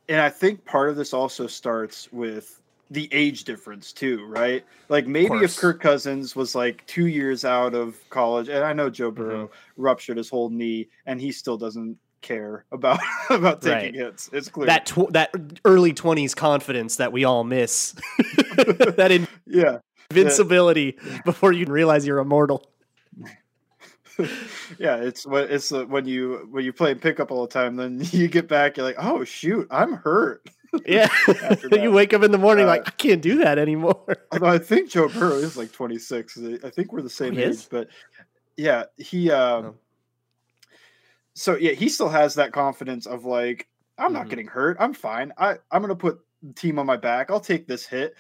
and 0.10 0.20
I 0.20 0.30
think 0.30 0.66
part 0.66 0.90
of 0.90 0.96
this 0.96 1.14
also 1.14 1.46
starts 1.46 2.12
with 2.12 2.59
the 2.92 3.08
age 3.12 3.44
difference 3.44 3.94
too, 3.94 4.26
right? 4.26 4.66
Like 4.90 5.06
maybe 5.08 5.36
if. 5.38 5.56
Kirk 5.58 5.80
Cousins 5.82 6.36
was 6.36 6.56
like 6.56 6.86
two 6.88 7.06
years 7.08 7.46
out 7.46 7.76
of 7.76 7.98
college, 8.10 8.50
and 8.50 8.64
I 8.64 8.74
know 8.74 8.90
Joe 8.90 9.12
Burrow 9.12 9.46
Mm-hmm. 9.46 9.82
ruptured 9.82 10.18
his 10.18 10.30
whole 10.30 10.50
knee, 10.50 10.88
and 11.06 11.22
he 11.22 11.32
still 11.32 11.58
doesn't 11.58 11.98
care 12.22 12.66
about 12.72 13.00
about 13.30 13.62
taking 13.62 13.78
Right. 13.78 13.96
hits. 13.96 14.30
It's 14.34 14.50
clear 14.50 14.66
That 14.68 14.86
tw- 14.86 15.12
that 15.14 15.32
early 15.66 15.94
20s 15.94 16.36
confidence 16.36 16.96
that 16.98 17.12
we 17.12 17.24
all 17.24 17.44
miss. 17.44 17.92
that 18.58 19.28
yeah. 19.46 19.78
invincibility 20.10 20.98
before 21.26 21.52
you 21.54 21.66
realize 21.66 22.06
you're 22.08 22.20
immortal. 22.20 22.66
yeah, 24.78 24.98
it's 24.98 25.26
when 25.26 25.50
it's 25.50 25.72
uh, 25.72 25.86
when 25.86 26.06
you 26.06 26.48
when 26.52 26.66
you 26.66 26.74
play 26.74 26.94
pickup 26.94 27.32
all 27.32 27.42
the 27.46 27.54
time, 27.54 27.76
then 27.78 28.02
you 28.12 28.28
get 28.28 28.48
back, 28.50 28.76
you're 28.76 28.86
like, 28.86 28.98
oh 29.00 29.24
shoot, 29.24 29.68
I'm 29.72 29.94
hurt. 29.94 30.46
Yeah. 30.86 31.10
You 31.72 31.92
wake 31.92 32.14
up 32.14 32.24
in 32.24 32.32
the 32.32 32.38
morning 32.38 32.66
Uh, 32.66 32.70
like, 32.70 32.88
I 32.88 32.92
can't 32.92 33.22
do 33.22 33.38
that 33.40 33.58
anymore. 33.58 34.06
Although 34.32 34.48
I 34.48 34.58
think 34.60 34.90
Joe 34.90 35.08
Burrow 35.10 35.36
is 35.36 35.58
like 35.58 35.72
26. 35.72 36.38
I 36.64 36.70
think 36.70 36.92
we're 36.94 37.02
the 37.02 37.10
same 37.10 37.34
he 37.34 37.44
age, 37.44 37.50
is? 37.52 37.66
but 37.66 37.90
yeah, 38.58 38.84
he 38.98 39.32
um 39.32 39.66
Oh. 39.66 39.76
so 41.34 41.56
yeah, 41.56 41.72
he 41.72 41.90
still 41.90 42.10
has 42.10 42.36
that 42.36 42.52
confidence 42.52 43.06
of 43.06 43.26
like, 43.26 43.68
I'm 43.98 44.14
not 44.14 44.26
Mhm. 44.26 44.30
getting 44.32 44.48
hurt. 44.48 44.78
I'm 44.80 44.94
fine. 44.94 45.34
I 45.38 45.58
I'm 45.72 45.82
gonna 45.82 45.96
put 45.96 46.20
the 46.44 46.54
team 46.54 46.80
on 46.80 46.86
my 46.86 46.98
back. 46.98 47.30
I'll 47.32 47.40
take 47.40 47.68
this 47.68 47.86
hit. 47.86 48.16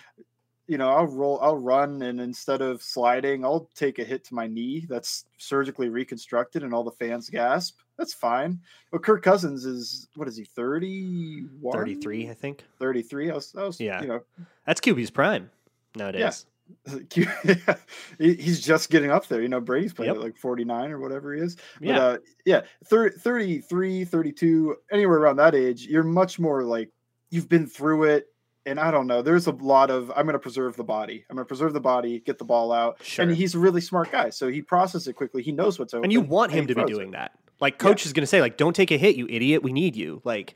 You 0.68 0.78
know, 0.78 0.90
I'll 0.90 1.08
roll. 1.08 1.40
I'll 1.42 1.58
run, 1.58 2.02
and 2.04 2.22
instead 2.22 2.62
of 2.62 2.84
sliding, 2.84 3.44
I'll 3.44 3.70
take 3.74 3.98
a 3.98 4.04
hit 4.04 4.24
to 4.26 4.36
my 4.36 4.46
knee 4.46 4.86
that's 4.88 5.26
surgically 5.38 5.90
reconstructed, 5.90 6.62
and 6.64 6.74
all 6.76 6.84
the 6.84 6.92
fans 6.92 7.28
gasp. 7.30 7.80
That's 8.00 8.14
fine. 8.14 8.62
But 8.92 9.04
Kirk 9.04 9.22
Cousins 9.22 9.66
is 9.66 10.08
what 10.16 10.28
is 10.28 10.36
he? 10.38 10.46
31? 10.46 11.74
33, 11.74 12.30
I 12.30 12.34
think. 12.34 12.64
33. 12.80 13.30
I 13.30 13.34
was, 13.36 13.54
I 13.56 13.64
was 13.64 13.80
Yeah. 13.80 14.02
you 14.02 14.08
know, 14.08 14.22
That's 14.66 14.80
QB's 14.82 15.12
prime 15.12 15.52
nowadays. 15.96 16.46
he- 17.14 18.34
he's 18.36 18.62
just 18.62 18.90
getting 18.90 19.12
up 19.12 19.28
there. 19.28 19.42
You 19.42 19.50
know, 19.50 19.60
Brady's 19.60 19.94
playing 19.94 20.14
Yep. 20.14 20.18
at 20.18 20.24
like 20.24 20.38
49 20.38 20.92
or 20.92 21.00
whatever 21.00 21.34
he 21.34 21.42
is. 21.42 21.56
But 21.80 21.88
Yeah. 21.88 22.00
uh, 22.00 22.18
yeah, 22.46 22.62
30, 22.86 23.18
33, 23.18 24.06
32, 24.06 24.76
anywhere 24.92 25.18
around 25.18 25.38
that 25.38 25.56
age, 25.56 25.86
you're 25.88 26.04
much 26.04 26.40
more 26.40 26.64
like 26.64 26.90
you've 27.30 27.50
been 27.50 27.68
through 27.68 28.04
it. 28.06 28.28
And 28.66 28.80
I 28.80 28.92
don't 28.92 29.08
know, 29.08 29.24
there's 29.24 29.48
a 29.48 29.52
lot 29.52 29.90
of 29.90 30.12
I'm 30.16 30.26
going 30.26 30.34
to 30.34 30.40
preserve 30.40 30.76
the 30.76 30.84
body. 30.84 31.26
I'm 31.30 31.36
going 31.36 31.44
to 31.46 31.48
preserve 31.48 31.74
the 31.74 31.80
body, 31.80 32.20
get 32.20 32.38
the 32.38 32.46
ball 32.46 32.72
out. 32.72 33.00
Sure. 33.02 33.24
And 33.26 33.34
he's 33.34 33.56
a 33.56 33.60
really 33.60 33.82
smart 33.82 34.12
guy. 34.12 34.30
So 34.30 34.48
he 34.48 34.62
processes 34.62 35.08
it 35.08 35.14
quickly. 35.14 35.42
He 35.42 35.52
knows 35.52 35.80
what's 35.80 35.94
open. 35.94 36.04
and 36.04 36.14
you 36.14 36.22
want 36.22 36.52
him 36.52 36.68
to 36.68 36.76
be 36.76 36.82
throws 36.82 36.90
it. 36.90 36.94
doing 36.94 37.12
that. 37.12 37.32
Like 37.60 37.78
coach 37.78 38.06
is 38.06 38.14
going 38.14 38.24
to 38.24 38.28
say 38.28 38.42
like 38.42 38.58
don't 38.58 38.76
take 38.76 38.92
a 38.92 38.98
hit, 38.98 39.16
you 39.16 39.28
idiot. 39.30 39.64
We 39.64 39.74
need 39.74 39.96
you. 39.96 40.22
Like 40.24 40.56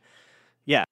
yeah. 0.65 0.85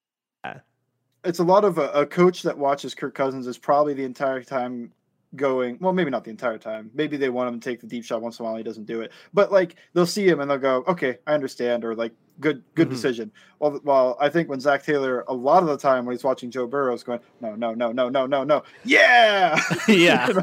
it's 1.24 1.39
a 1.39 1.44
lot 1.44 1.63
of 1.63 1.77
a, 1.77 1.89
a 1.91 2.06
coach 2.06 2.41
that 2.44 2.58
watches 2.58 2.96
Kirk 2.96 3.15
Cousins 3.15 3.48
is 3.48 3.58
probably 3.58 3.94
the 3.94 4.03
entire 4.03 4.44
time 4.44 4.91
going 5.35 5.77
well 5.79 5.93
maybe 5.93 6.09
not 6.11 6.23
the 6.23 6.29
entire 6.29 6.57
time. 6.57 6.91
Maybe 6.93 7.15
they 7.17 7.29
want 7.29 7.53
him 7.53 7.59
to 7.59 7.69
take 7.69 7.79
the 7.79 7.88
deep 7.88 8.03
shot 8.03 8.21
once 8.21 8.39
in 8.39 8.43
a 8.45 8.47
while 8.50 8.57
he 8.57 8.63
doesn't 8.63 8.85
do 8.85 9.01
it. 9.01 9.11
But 9.33 9.51
like 9.51 9.75
they'll 9.93 10.05
see 10.05 10.27
him 10.27 10.39
and 10.41 10.50
they'll 10.51 10.57
go 10.57 10.83
okay 10.88 11.19
i 11.27 11.33
understand 11.33 11.85
or 11.85 11.95
like 11.95 12.11
good 12.39 12.63
good 12.75 12.88
Mhm. 12.88 12.91
decision. 12.91 13.31
Well 13.59 13.79
well 13.83 14.17
i 14.19 14.27
think 14.29 14.50
when 14.50 14.59
zac 14.59 14.83
taylor 14.83 15.23
a 15.27 15.33
lot 15.33 15.63
of 15.63 15.69
the 15.69 15.77
time 15.77 16.05
when 16.05 16.13
he's 16.15 16.23
watching 16.23 16.50
joe 16.51 16.65
burrow 16.67 16.93
is 16.93 17.03
going 17.03 17.19
no 17.39 17.55
no 17.55 17.73
no 17.73 17.91
no 17.91 18.09
no 18.09 18.25
no 18.25 18.43
no. 18.43 18.63
Yeah! 18.83 19.57
Yeah. 19.88 20.27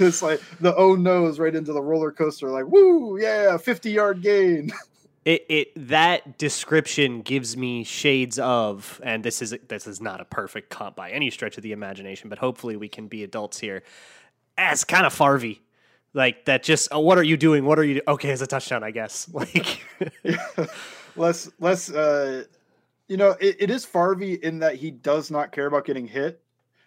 It's 0.00 0.22
like 0.22 0.40
the 0.60 0.74
oh 0.76 0.94
no's 0.96 1.38
right 1.38 1.54
into 1.54 1.72
the 1.72 1.82
roller 1.82 2.10
coaster 2.10 2.48
like 2.48 2.66
woo! 2.66 3.18
Yeah 3.20 3.56
50 3.58 3.90
yard 3.90 4.22
gain 4.22 4.70
it 5.24 5.44
it 5.48 5.88
that 5.88 6.38
description 6.38 7.22
gives 7.22 7.56
me 7.56 7.84
shades 7.84 8.38
of 8.38 9.00
and 9.04 9.22
this 9.22 9.42
is 9.42 9.54
this 9.68 9.86
is 9.86 10.00
not 10.00 10.20
a 10.20 10.24
perfect 10.24 10.70
comp 10.70 10.96
by 10.96 11.10
any 11.10 11.30
stretch 11.30 11.56
of 11.56 11.62
the 11.62 11.72
imagination 11.72 12.28
but 12.28 12.38
hopefully 12.38 12.76
we 12.76 12.88
can 12.88 13.06
be 13.06 13.22
adults 13.22 13.58
here 13.58 13.82
as 14.56 14.84
kind 14.84 15.04
of 15.04 15.14
farvy 15.14 15.60
like 16.14 16.44
that 16.46 16.62
just 16.62 16.88
oh, 16.90 17.00
what 17.00 17.18
are 17.18 17.22
you 17.22 17.36
doing 17.36 17.64
what 17.64 17.78
are 17.78 17.84
you 17.84 17.94
do-? 17.94 18.02
okay 18.08 18.30
it's 18.30 18.42
a 18.42 18.46
touchdown 18.46 18.82
i 18.82 18.90
guess 18.90 19.28
like 19.32 19.80
less 21.16 21.50
less 21.58 21.90
uh 21.90 22.44
you 23.08 23.16
know 23.16 23.36
it, 23.40 23.56
it 23.60 23.70
is 23.70 23.84
farvy 23.84 24.40
in 24.40 24.58
that 24.60 24.76
he 24.76 24.90
does 24.90 25.30
not 25.30 25.52
care 25.52 25.66
about 25.66 25.84
getting 25.84 26.06
hit 26.06 26.42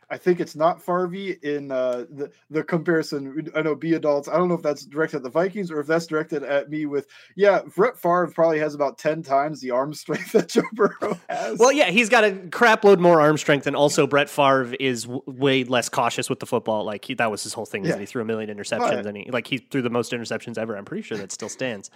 i 0.10 0.18
think 0.18 0.40
it's 0.40 0.56
not 0.56 0.84
farvy 0.84 1.42
in 1.44 1.72
uh 1.72 2.06
the 2.12 2.32
the 2.50 2.64
comparison 2.64 3.50
i 3.56 3.62
know 3.62 3.74
be 3.76 3.94
adults 3.94 4.28
i 4.28 4.36
don't 4.38 4.48
know 4.50 4.56
if 4.56 4.62
that's 4.62 4.86
directed 4.86 5.18
at 5.18 5.24
the 5.24 5.30
vikings 5.30 5.72
or 5.72 5.80
if 5.80 5.88
that's 5.88 6.06
directed 6.08 6.44
at 6.44 6.70
me 6.70 6.86
with 6.86 7.08
yeah 7.36 7.62
brett 7.76 7.98
Favre 7.98 8.28
probably 8.34 8.60
has 8.60 8.76
about 8.76 8.98
10 8.98 9.24
times 9.24 9.62
the 9.62 9.72
arm 9.72 9.94
strength 10.04 10.32
that 10.34 10.50
joe 10.50 10.62
burrow 10.74 11.18
has 11.30 11.58
well 11.60 11.72
yeah 11.72 11.90
he's 11.92 12.10
got 12.10 12.24
a 12.24 12.32
crap 12.52 12.84
load 12.84 13.00
more 13.00 13.22
arm 13.22 13.38
strength 13.38 13.68
and 13.68 13.76
also 13.76 14.06
brett 14.08 14.30
Favre 14.30 14.74
is 14.80 15.04
w- 15.04 15.22
way 15.28 15.64
less 15.64 15.90
cautious 15.90 16.30
with 16.30 16.40
the 16.40 16.46
football 16.46 16.84
like 16.84 17.06
he, 17.06 17.14
that 17.16 17.30
was 17.32 17.44
his 17.44 17.54
whole 17.54 17.66
thing 17.66 17.84
is 17.84 17.90
Yeah. 17.90 17.96
that 17.96 18.02
he 18.02 18.06
threw 18.06 18.22
a 18.22 18.26
million 18.26 18.50
interceptions 18.56 18.80
Right. 18.80 19.06
and 19.06 19.18
he 19.18 19.30
like 19.32 19.48
he 19.48 19.58
threw 19.60 19.82
the 19.82 19.90
most 19.90 20.12
interceptions 20.12 20.58
ever 20.58 20.76
i'm 20.76 20.86
pretty 20.86 21.04
sure 21.04 21.18
that 21.18 21.32
still 21.32 21.50
stands 21.50 21.90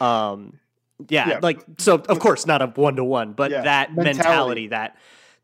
um 0.00 0.58
yeah, 1.08 1.28
Yeah. 1.30 1.38
like 1.42 1.64
so 1.78 1.94
of 1.94 2.18
course 2.18 2.44
not 2.46 2.60
a 2.62 2.66
one 2.66 2.96
to 2.96 3.04
one 3.04 3.32
but 3.32 3.50
Yeah, 3.50 3.62
that 3.62 3.94
mentality, 3.94 4.18
mentality. 4.18 4.66
that 4.68 4.96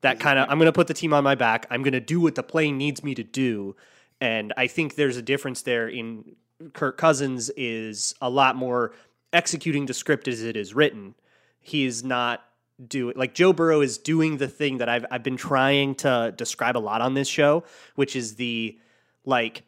that 0.03 0.21
kind 0.21 0.39
of 0.39 0.49
i'm 0.51 0.59
going 0.59 0.67
to 0.67 0.73
put 0.73 0.87
the 0.87 0.95
team 0.95 1.13
on 1.13 1.25
my 1.25 1.35
back. 1.35 1.67
I'm 1.71 1.83
going 1.83 1.93
to 1.93 2.01
do 2.01 2.21
what 2.21 2.35
the 2.35 2.43
play 2.43 2.71
needs 2.71 3.03
me 3.03 3.15
to 3.15 3.25
do. 3.25 3.77
And 4.21 4.53
i 4.57 4.67
think 4.67 4.95
there's 4.95 5.17
a 5.17 5.23
difference 5.23 5.63
there 5.63 5.89
in 5.89 6.37
kirk 6.73 6.97
cousins 6.97 7.51
is 7.57 8.15
a 8.21 8.31
lot 8.31 8.57
more 8.57 8.93
executing 9.33 9.87
the 9.87 9.95
script 9.95 10.29
as 10.29 10.43
it 10.43 10.57
is 10.57 10.75
written. 10.75 11.15
He 11.61 11.85
is 11.85 12.05
not 12.05 12.43
doing 12.87 13.15
like 13.17 13.33
joe 13.33 13.55
burrow 13.55 13.81
is 13.81 13.97
doing 13.97 14.37
the 14.37 14.49
thing 14.49 14.77
that 14.79 14.89
i've, 14.89 15.07
I've 15.11 15.23
been 15.23 15.39
trying 15.39 15.95
to 15.97 16.35
describe 16.37 16.77
a 16.77 16.79
lot 16.79 17.01
on 17.01 17.15
this 17.15 17.27
show 17.27 17.65
which 17.95 18.15
is 18.15 18.35
the 18.35 18.79
like 19.25 19.63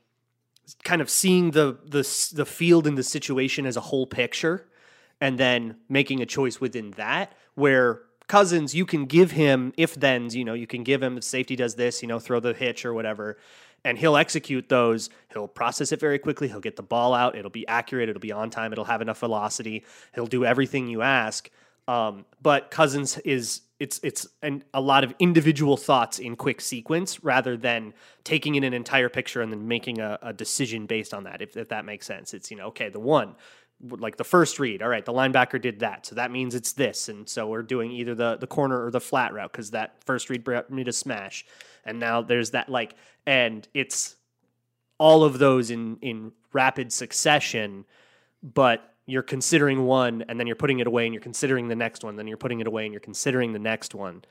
kind 0.84 1.00
of 1.00 1.08
seeing 1.08 1.52
the 1.52 1.78
the 1.84 2.32
the 2.34 2.44
field 2.44 2.86
and 2.86 2.98
the 2.98 3.02
situation 3.02 3.64
as 3.64 3.76
a 3.76 3.80
whole 3.80 4.06
picture 4.06 4.66
and 5.20 5.38
then 5.38 5.76
making 5.88 6.20
a 6.20 6.26
choice 6.26 6.60
within 6.60 6.90
that 6.92 7.32
where 7.54 8.02
cousins 8.28 8.74
you 8.74 8.86
can 8.86 9.06
give 9.06 9.32
him 9.32 9.72
if 9.76 9.94
thens 9.94 10.36
you 10.36 10.44
know 10.44 10.54
you 10.54 10.66
can 10.66 10.84
give 10.84 11.02
him 11.02 11.16
if 11.16 11.24
safety 11.24 11.56
does 11.56 11.74
this 11.74 12.02
you 12.02 12.08
know 12.08 12.18
throw 12.18 12.38
the 12.38 12.52
hitch 12.52 12.84
or 12.84 12.94
whatever 12.94 13.36
and 13.84 13.98
he'll 13.98 14.16
execute 14.16 14.68
those. 14.68 15.10
He'll 15.32 15.48
process 15.48 15.92
it 15.92 16.00
very 16.00 16.18
quickly. 16.18 16.48
He'll 16.48 16.60
get 16.60 16.76
the 16.76 16.82
ball 16.82 17.14
out. 17.14 17.36
It'll 17.36 17.50
be 17.50 17.66
accurate. 17.68 18.08
It'll 18.08 18.20
be 18.20 18.32
on 18.32 18.50
time. 18.50 18.72
It'll 18.72 18.84
have 18.84 19.02
enough 19.02 19.20
velocity. 19.20 19.84
He'll 20.14 20.26
do 20.26 20.44
everything 20.44 20.88
you 20.88 21.02
ask. 21.02 21.48
Um, 21.86 22.26
but 22.42 22.70
cousins 22.70 23.16
is 23.18 23.62
it's 23.80 24.00
it's 24.02 24.26
an, 24.42 24.64
a 24.74 24.80
lot 24.80 25.04
of 25.04 25.14
individual 25.20 25.76
thoughts 25.76 26.18
in 26.18 26.36
quick 26.36 26.60
sequence 26.60 27.24
rather 27.24 27.56
than 27.56 27.94
taking 28.24 28.56
in 28.56 28.64
an 28.64 28.74
entire 28.74 29.08
picture 29.08 29.40
and 29.40 29.50
then 29.50 29.66
making 29.68 30.00
a, 30.00 30.18
a 30.20 30.32
decision 30.32 30.84
based 30.84 31.14
on 31.14 31.24
that 31.24 31.40
if, 31.40 31.56
if 31.56 31.68
that 31.68 31.86
makes 31.86 32.04
sense. 32.04 32.34
It's 32.34 32.50
you 32.50 32.58
know 32.58 32.66
okay 32.66 32.90
the 32.90 33.00
one 33.00 33.36
like 33.80 34.16
the 34.16 34.24
first 34.24 34.58
read 34.58 34.82
all 34.82 34.88
right 34.88 35.04
the 35.04 35.12
linebacker 35.12 35.60
did 35.60 35.78
that 35.80 36.04
so 36.04 36.14
that 36.14 36.32
means 36.32 36.54
it's 36.54 36.72
this 36.72 37.08
and 37.08 37.28
so 37.28 37.46
we're 37.46 37.62
doing 37.62 37.92
either 37.92 38.14
the 38.14 38.36
the 38.38 38.46
corner 38.46 38.84
or 38.84 38.90
the 38.90 39.00
flat 39.00 39.32
route 39.32 39.52
because 39.52 39.70
that 39.70 40.02
first 40.04 40.28
read 40.30 40.42
brought 40.42 40.68
me 40.70 40.82
to 40.82 40.92
smash 40.92 41.46
and 41.84 41.98
now 41.98 42.20
there's 42.20 42.50
that 42.50 42.68
like 42.68 42.94
and 43.26 43.68
it's 43.74 44.16
all 44.98 45.22
of 45.22 45.38
those 45.38 45.70
in 45.70 45.96
in 46.02 46.32
rapid 46.52 46.92
succession 46.92 47.84
but 48.42 48.94
you're 49.08 49.22
considering 49.22 49.84
one 49.84 50.22
and 50.28 50.38
then 50.38 50.46
you're 50.46 50.54
putting 50.54 50.80
it 50.80 50.86
away 50.86 51.06
and 51.06 51.14
you're 51.14 51.22
considering 51.22 51.66
the 51.66 51.74
next 51.74 52.04
one 52.04 52.14
then 52.14 52.28
you're 52.28 52.36
putting 52.36 52.60
it 52.60 52.66
away 52.66 52.84
and 52.84 52.92
you're 52.92 53.00
considering 53.00 53.52
the 53.52 53.58
next 53.58 53.94
one. 53.94 54.22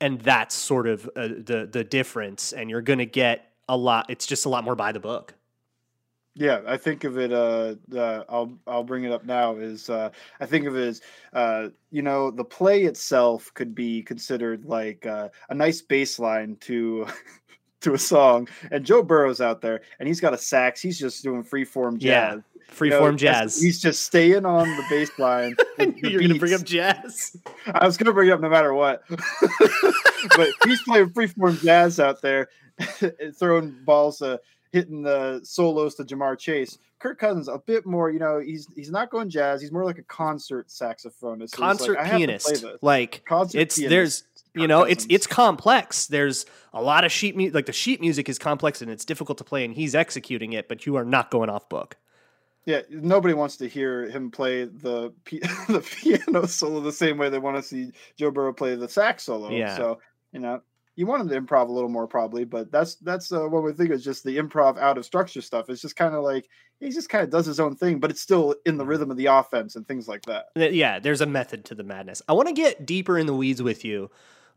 And 0.00 0.20
that's 0.20 0.54
sort 0.54 0.88
of 0.88 1.08
uh, 1.14 1.28
the 1.28 1.68
the 1.70 1.84
difference 1.84 2.52
and 2.52 2.68
you're 2.68 2.82
to 2.82 3.06
get 3.06 3.52
a 3.68 3.76
lot 3.76 4.06
it's 4.08 4.26
just 4.26 4.46
a 4.46 4.48
lot 4.48 4.64
more 4.64 4.74
by 4.74 4.92
the 4.92 5.00
book 5.00 5.34
Yeah, 6.36 6.62
I 6.66 6.76
think 6.76 7.04
of 7.04 7.16
it. 7.16 7.32
Uh, 7.32 7.76
uh, 7.96 8.24
I'll 8.28 8.58
I'll 8.66 8.82
bring 8.82 9.04
it 9.04 9.12
up 9.12 9.24
now. 9.24 9.54
Is 9.56 9.88
uh, 9.88 10.10
I 10.40 10.46
think 10.46 10.66
of 10.66 10.76
it 10.76 10.88
as 10.88 11.00
uh, 11.32 11.68
you 11.92 12.02
know 12.02 12.30
the 12.32 12.44
play 12.44 12.82
itself 12.84 13.52
could 13.54 13.72
be 13.74 14.02
considered 14.02 14.64
like 14.64 15.06
uh, 15.06 15.28
a 15.48 15.54
nice 15.54 15.80
baseline 15.80 16.58
to 16.60 17.06
to 17.82 17.94
a 17.94 17.98
song, 17.98 18.48
and 18.72 18.84
Joe 18.84 19.02
Burrow's 19.02 19.40
out 19.40 19.60
there, 19.60 19.82
and 20.00 20.08
he's 20.08 20.20
got 20.20 20.34
a 20.34 20.38
sax. 20.38 20.80
He's 20.80 20.98
just 20.98 21.22
doing 21.22 21.44
free 21.44 21.64
form 21.64 21.98
Yeah, 22.00 22.34
jazz. 22.36 22.42
freeform 22.76 22.90
You 22.90 23.10
know, 23.10 23.12
jazz 23.16 23.60
He's 23.60 23.80
just 23.80 24.04
staying 24.04 24.44
on 24.44 24.66
the 24.76 24.84
bass 24.90 25.16
line. 25.20 25.54
I 25.78 25.84
the- 25.84 25.92
knew 25.92 26.00
the 26.02 26.08
you 26.10 26.14
were 26.16 26.20
going 26.22 26.32
to 26.34 26.40
bring 26.40 26.54
up 26.54 26.64
jazz 26.64 27.36
I 27.66 27.86
was 27.86 27.96
gonna 27.96 28.12
bring 28.12 28.28
it 28.28 28.32
up 28.32 28.40
no 28.40 28.48
matter 28.48 28.74
what. 28.74 29.04
but 29.08 30.48
he's 30.64 30.82
playing 30.82 31.10
freeform 31.10 31.62
jazz 31.62 32.00
out 32.00 32.22
there, 32.22 32.48
throwing 33.38 33.76
balls, 33.84 34.20
uh, 34.22 34.38
hitting 34.74 35.02
the 35.02 35.40
solos 35.44 35.94
to 35.94 36.04
Ja'Marr 36.04 36.36
Chase. 36.36 36.78
Kirk 36.98 37.20
Cousins 37.20 37.46
a 37.46 37.58
bit 37.58 37.86
more, 37.86 38.10
you 38.10 38.18
know, 38.18 38.40
he's 38.40 38.66
he's 38.74 38.90
not 38.90 39.08
going 39.08 39.30
jazz. 39.30 39.62
He's 39.62 39.70
more 39.70 39.84
like 39.84 39.98
a 39.98 40.02
concert 40.02 40.68
saxophonist. 40.68 41.50
So 41.50 41.58
concert 41.58 41.96
like, 41.96 42.00
I 42.00 42.08
have 42.08 42.20
to 42.20 42.26
play 42.26 42.26
pianist 42.26 42.66
like 42.82 43.24
Concert 43.24 43.58
it's 43.60 43.76
pianist, 43.76 43.90
there's 43.90 44.24
you 44.54 44.66
know 44.66 44.82
it's 44.82 45.06
it's 45.08 45.26
complex 45.26 46.06
there's 46.08 46.46
a 46.72 46.82
lot 46.82 47.04
of 47.04 47.12
sheet 47.12 47.36
music 47.36 47.54
like 47.54 47.66
the 47.66 47.72
sheet 47.72 48.00
music 48.00 48.28
is 48.28 48.38
complex 48.38 48.82
and 48.82 48.90
it's 48.90 49.04
difficult 49.04 49.38
to 49.38 49.44
play 49.44 49.64
and 49.64 49.74
he's 49.74 49.94
executing 49.94 50.52
it 50.52 50.68
but 50.68 50.86
you 50.86 50.94
are 50.96 51.04
not 51.04 51.30
going 51.30 51.50
off 51.50 51.68
book 51.68 51.96
Yeah, 52.64 52.82
nobody 52.88 53.34
wants 53.34 53.56
to 53.58 53.68
hear 53.68 54.08
him 54.08 54.30
play 54.30 54.64
the 54.64 55.12
pi- 55.24 55.40
the 55.72 55.80
piano 55.80 56.46
solo 56.46 56.80
the 56.80 56.92
same 56.92 57.18
way 57.18 57.28
they 57.30 57.40
want 57.40 57.56
to 57.56 57.62
see 57.62 57.92
Joe 58.16 58.30
Burrow 58.30 58.52
play 58.52 58.76
the 58.76 58.88
sax 58.88 59.24
solo. 59.24 59.50
Yeah. 59.50 59.76
So 59.76 59.98
you 60.32 60.40
know, 60.40 60.62
you 60.96 61.06
want 61.06 61.22
him 61.22 61.28
to 61.28 61.40
improv 61.40 61.68
a 61.68 61.72
little 61.72 61.88
more 61.88 62.06
probably, 62.06 62.44
but 62.44 62.70
that's 62.70 62.96
that's 62.96 63.32
uh, 63.32 63.46
what 63.46 63.62
we 63.62 63.72
think 63.72 63.90
is 63.90 64.04
just 64.04 64.24
the 64.24 64.38
improv 64.38 64.78
out 64.78 64.98
of 64.98 65.04
structure 65.04 65.40
stuff. 65.40 65.68
It's 65.68 65.82
just 65.82 65.96
kind 65.96 66.14
of 66.14 66.22
like 66.22 66.48
he 66.80 66.90
just 66.90 67.08
kind 67.08 67.24
of 67.24 67.30
does 67.30 67.46
his 67.46 67.60
own 67.60 67.76
thing, 67.76 67.98
but 67.98 68.10
it's 68.10 68.20
still 68.20 68.54
in 68.66 68.76
the 68.76 68.84
rhythm 68.84 69.10
of 69.10 69.16
the 69.16 69.26
offense 69.26 69.76
and 69.76 69.86
things 69.86 70.08
like 70.08 70.22
that. 70.22 70.46
Yeah 70.54 70.98
there's 70.98 71.20
a 71.20 71.26
method 71.26 71.64
to 71.66 71.74
the 71.74 71.84
madness. 71.84 72.22
I 72.28 72.32
want 72.32 72.48
to 72.48 72.54
get 72.54 72.86
deeper 72.86 73.18
in 73.18 73.26
the 73.26 73.34
weeds 73.34 73.62
with 73.62 73.84
you 73.84 74.10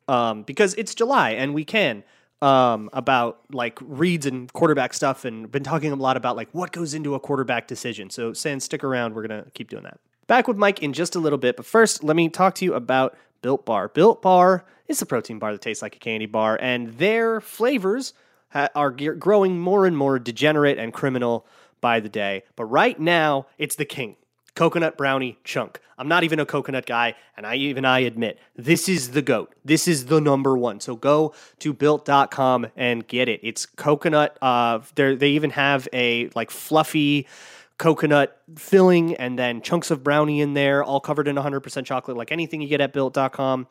um, 0.08 0.44
because 0.44 0.74
it's 0.76 0.94
july 0.96 1.32
and 1.32 1.54
we 1.54 1.66
can 1.66 2.04
um, 2.42 2.90
about 2.94 3.42
like 3.52 3.80
reads 3.82 4.26
and 4.26 4.52
quarterback 4.54 4.94
stuff 4.94 5.26
and 5.26 5.52
been 5.52 5.64
talking 5.64 5.92
a 5.92 5.96
lot 5.96 6.18
about 6.18 6.36
like 6.36 6.50
what 6.52 6.72
goes 6.72 6.94
into 6.94 7.16
a 7.16 7.20
quarterback 7.20 7.68
decision. 7.68 8.10
So 8.12 8.32
San, 8.34 8.60
stick 8.60 8.84
around. 8.84 9.16
We're 9.16 9.28
gonna 9.28 9.46
keep 9.54 9.70
doing 9.70 9.84
that. 9.84 10.00
Back 10.28 10.48
with 10.48 10.58
mike 10.58 10.84
in 10.84 10.94
just 10.94 11.16
a 11.16 11.20
little 11.20 11.40
bit 11.40 11.56
but 11.56 11.66
first 11.66 12.04
let 12.04 12.16
me 12.16 12.30
talk 12.30 12.56
to 12.56 12.66
you 12.66 12.74
about 12.74 13.18
built 13.42 13.66
bar 13.66 13.88
built 13.90 14.22
bar 14.22 14.66
is 14.88 15.02
a 15.02 15.06
protein 15.06 15.40
bar 15.40 15.52
that 15.52 15.62
tastes 15.62 15.82
like 15.82 15.96
a 15.96 16.00
candy 16.00 16.26
bar 16.26 16.58
and 16.62 16.98
their 16.98 17.42
flavors 17.42 18.14
ha- 18.50 18.70
are 18.76 18.92
ge- 18.92 19.18
growing 19.20 19.60
more 19.60 19.86
and 19.86 19.98
more 19.98 20.20
degenerate 20.20 20.78
and 20.78 20.94
criminal 20.94 21.46
by 21.82 22.00
the 22.00 22.10
day 22.10 22.44
but 22.56 22.66
right 22.66 23.00
now 23.00 23.46
it's 23.58 23.76
the 23.76 23.86
king 23.86 24.16
coconut 24.58 24.98
brownie 24.98 25.38
chunk. 25.44 25.80
I'm 26.00 26.08
not 26.08 26.24
even 26.24 26.40
a 26.40 26.46
coconut 26.46 26.86
guy, 26.88 27.16
and 27.38 27.46
I 27.46 27.56
even 27.56 27.86
I 27.86 28.00
admit 28.00 28.40
this 28.56 28.90
is 28.90 29.12
the 29.12 29.22
goat. 29.22 29.54
This 29.64 29.88
is 29.88 30.08
the 30.08 30.20
number 30.20 30.58
one. 30.58 30.80
So 30.80 30.96
go 30.96 31.34
to 31.60 31.74
built.com 31.74 32.68
and 32.76 33.08
get 33.08 33.30
it. 33.30 33.40
It's 33.44 33.66
coconut. 33.66 34.38
Uh, 34.42 34.80
they 34.96 35.30
even 35.30 35.52
have 35.52 35.88
a 35.94 36.30
like 36.36 36.50
fluffy 36.50 37.28
coconut 37.78 38.42
filling 38.58 39.16
and 39.16 39.38
then 39.38 39.62
chunks 39.62 39.92
of 39.92 40.04
brownie 40.04 40.42
in 40.42 40.54
there, 40.54 40.84
all 40.84 41.00
covered 41.00 41.28
in 41.28 41.36
100% 41.36 41.86
chocolate, 41.86 42.18
like 42.18 42.32
anything 42.32 42.62
you 42.62 42.68
get 42.68 42.82
at 42.82 42.94
built.com. 42.94 43.68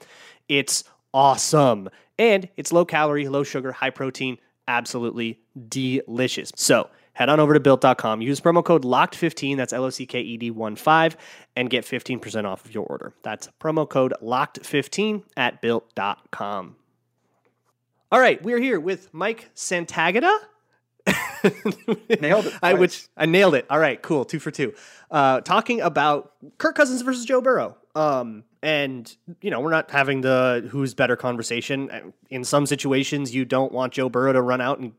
It's 0.48 0.84
awesome. 1.12 1.88
And 2.18 2.48
it's 2.56 2.72
low 2.72 2.84
calorie, 2.84 3.28
low 3.28 3.42
sugar, 3.42 3.72
high 3.72 3.90
protein, 3.90 4.38
absolutely 4.68 5.40
delicious. 5.68 6.52
So 6.54 6.88
head 7.14 7.28
on 7.28 7.40
over 7.40 7.54
to 7.54 7.60
built.com, 7.60 8.20
use 8.20 8.40
promo 8.40 8.64
code 8.64 8.84
LOCKED15, 8.84 9.56
that's 9.56 9.72
L 9.72 9.84
O 9.84 9.90
C 9.90 10.06
K 10.06 10.20
E 10.20 10.36
D 10.36 10.50
1 10.50 10.76
5, 10.76 11.16
and 11.56 11.68
get 11.68 11.84
15% 11.84 12.44
off 12.44 12.64
of 12.64 12.74
your 12.74 12.86
order. 12.86 13.12
That's 13.22 13.48
promo 13.60 13.88
code 13.88 14.14
LOCKED15 14.22 15.24
at 15.36 15.60
built.com. 15.60 16.76
All 18.12 18.20
right, 18.20 18.40
we're 18.42 18.60
here 18.60 18.78
with 18.78 19.12
Mike 19.12 19.50
Santagata. 19.56 20.38
nailed 22.20 22.46
it. 22.46 22.54
I 22.62 22.74
which 22.74 23.06
I 23.16 23.26
nailed 23.26 23.54
it. 23.54 23.66
All 23.70 23.78
right, 23.78 24.00
cool. 24.00 24.24
Two 24.24 24.38
for 24.38 24.50
two. 24.50 24.74
Uh, 25.10 25.40
talking 25.40 25.80
about 25.80 26.32
Kirk 26.58 26.76
Cousins 26.76 27.02
versus 27.02 27.24
Joe 27.24 27.40
Burrow. 27.40 27.76
Um, 27.94 28.44
and 28.62 29.14
you 29.40 29.50
know, 29.50 29.60
we're 29.60 29.70
not 29.70 29.90
having 29.90 30.20
the 30.20 30.68
who's 30.70 30.94
better 30.94 31.14
conversation. 31.14 32.12
In 32.30 32.42
some 32.42 32.66
situations, 32.66 33.34
you 33.34 33.44
don't 33.44 33.70
want 33.70 33.92
Joe 33.92 34.08
Burrow 34.08 34.32
to 34.32 34.42
run 34.42 34.60
out 34.60 34.80
and 34.80 34.92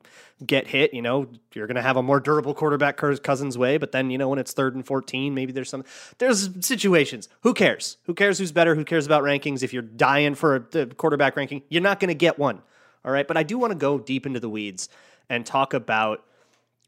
get 0.45 0.67
hit. 0.67 0.93
You 0.93 1.01
know, 1.01 1.27
you're 1.53 1.67
going 1.67 1.75
to 1.75 1.81
have 1.81 1.97
a 1.97 2.03
more 2.03 2.19
durable 2.19 2.53
quarterback 2.53 2.95
Cousins 2.97 3.57
way. 3.57 3.77
But 3.77 3.91
then, 3.91 4.09
you 4.09 4.17
know, 4.17 4.29
when 4.29 4.39
it's 4.39 4.53
third 4.53 4.75
and 4.75 4.85
fourteen, 4.85 5.33
maybe 5.35 5.51
there's 5.51 5.69
some 5.69 5.83
there's 6.19 6.49
situations. 6.65 7.27
Who 7.41 7.53
cares? 7.53 7.97
Who 8.03 8.13
cares 8.13 8.39
who's 8.39 8.53
better? 8.53 8.75
Who 8.75 8.85
cares 8.85 9.05
about 9.05 9.23
rankings? 9.23 9.63
If 9.63 9.73
you're 9.73 9.81
dying 9.81 10.35
for 10.35 10.67
the 10.71 10.85
quarterback 10.85 11.35
ranking, 11.35 11.63
you're 11.69 11.81
not 11.81 11.99
going 11.99 12.09
to 12.09 12.15
get 12.15 12.39
one. 12.39 12.61
All 13.03 13.11
right, 13.11 13.27
but 13.27 13.37
I 13.37 13.43
do 13.43 13.57
want 13.57 13.71
to 13.71 13.77
go 13.77 13.99
deep 13.99 14.25
into 14.25 14.39
the 14.39 14.49
weeds 14.49 14.89
and 15.29 15.45
talk 15.45 15.73
about 15.73 16.23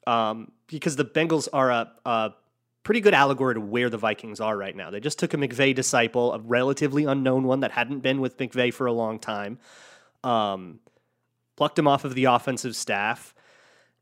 um, 0.08 0.52
because 0.68 0.96
the 0.96 1.06
Bengals 1.06 1.48
are 1.52 1.72
a, 1.72 1.92
a 2.06 2.34
pretty 2.84 3.02
good 3.02 3.14
allegory 3.14 3.54
to 3.54 3.62
where 3.62 3.90
the 3.90 3.98
Vikings 3.98 4.40
are 4.40 4.58
right 4.58 4.76
now. 4.76 4.90
They 4.90 5.00
just 5.00 5.20
took 5.20 5.34
a 5.34 5.38
McVay 5.38 5.76
disciple, 5.76 6.34
a 6.34 6.40
relatively 6.40 7.06
unknown 7.06 7.44
one 7.44 7.60
that 7.60 7.72
hadn't 7.72 8.00
been 8.00 8.22
with 8.22 8.38
McVay 8.38 8.74
for 8.74 8.88
a 8.88 8.94
long 8.94 9.20
time, 9.20 9.60
um, 10.24 10.80
plucked 11.56 11.78
him 11.78 11.88
off 11.88 12.06
of 12.06 12.16
the 12.16 12.26
offensive 12.26 12.76
staff, 12.76 13.34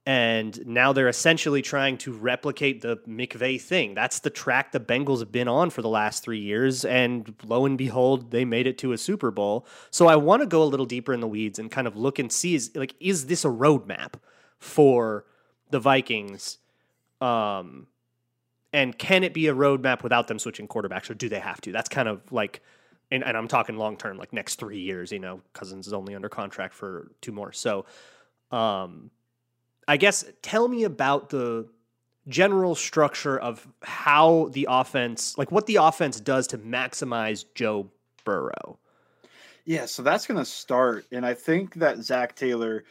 and 0.07 0.65
now 0.65 0.93
they're 0.93 1.09
essentially 1.09 1.61
trying 1.61 1.97
to 1.97 2.13
replicate 2.13 2.79
the 2.79 2.95
McVay 3.05 3.59
thing. 3.59 3.93
That's 3.93 4.19
the 4.19 4.29
track 4.29 4.71
the 4.71 4.79
Bengals 4.79 5.19
have 5.19 5.33
been 5.33 5.49
on 5.49 5.69
for 5.69 5.81
the 5.81 5.89
last 5.89 6.23
three 6.23 6.39
years, 6.39 6.85
and 6.85 7.35
lo 7.45 7.65
and 7.65 7.77
behold, 7.77 8.31
they 8.31 8.45
made 8.45 8.67
it 8.67 8.77
to 8.77 8.93
a 8.93 8.97
Super 8.97 9.31
Bowl. 9.31 9.67
So 9.91 10.07
I 10.07 10.15
want 10.15 10.43
to 10.43 10.45
go 10.45 10.63
a 10.63 10.65
little 10.65 10.85
deeper 10.85 11.13
in 11.13 11.19
the 11.19 11.27
weeds 11.27 11.59
and 11.59 11.69
kind 11.69 11.87
of 11.87 11.97
look 11.97 12.19
and 12.19 12.31
see 12.31 12.55
is 12.55 12.71
like 12.73 12.95
is 13.01 13.25
this 13.25 13.43
a 13.43 13.49
roadmap 13.49 14.13
for 14.59 15.25
the 15.71 15.79
Vikings? 15.81 16.59
Um, 17.19 17.87
and 18.71 18.97
can 18.97 19.25
it 19.25 19.33
be 19.33 19.47
a 19.47 19.53
roadmap 19.53 20.03
without 20.03 20.29
them 20.29 20.39
switching 20.39 20.69
quarterbacks, 20.69 21.09
or 21.09 21.15
do 21.15 21.27
they 21.27 21.39
have 21.39 21.59
to? 21.61 21.73
That's 21.73 21.89
kind 21.89 22.07
of 22.07 22.31
like, 22.31 22.61
and, 23.11 23.25
and 23.25 23.35
I'm 23.35 23.49
talking 23.49 23.75
long 23.75 23.97
term, 23.97 24.17
like 24.17 24.31
next 24.31 24.55
three 24.55 24.79
years. 24.79 25.11
You 25.11 25.19
know, 25.19 25.41
Cousins 25.51 25.85
is 25.85 25.91
only 25.91 26.15
under 26.15 26.29
contract 26.29 26.75
for 26.75 27.11
two 27.19 27.33
more, 27.33 27.51
so 27.51 27.85
um, 28.51 29.11
I 29.87 29.97
guess 29.97 30.25
tell 30.41 30.67
me 30.67 30.83
about 30.83 31.29
the 31.29 31.67
general 32.27 32.75
structure 32.75 33.39
of 33.39 33.67
how 33.81 34.49
the 34.51 34.67
offense, 34.69 35.37
like 35.37 35.51
what 35.51 35.65
the 35.65 35.77
offense 35.77 36.19
does 36.19 36.47
to 36.47 36.57
maximize 36.57 37.45
Joe 37.55 37.89
Burrow. 38.25 38.79
Yeah, 39.65 39.85
so 39.85 40.01
that's 40.01 40.25
going 40.25 40.37
to 40.37 40.45
start, 40.45 41.05
and 41.11 41.25
I 41.25 41.33
think 41.33 41.75
that 41.75 41.97
Zac 41.99 42.35
Taylor 42.35 42.83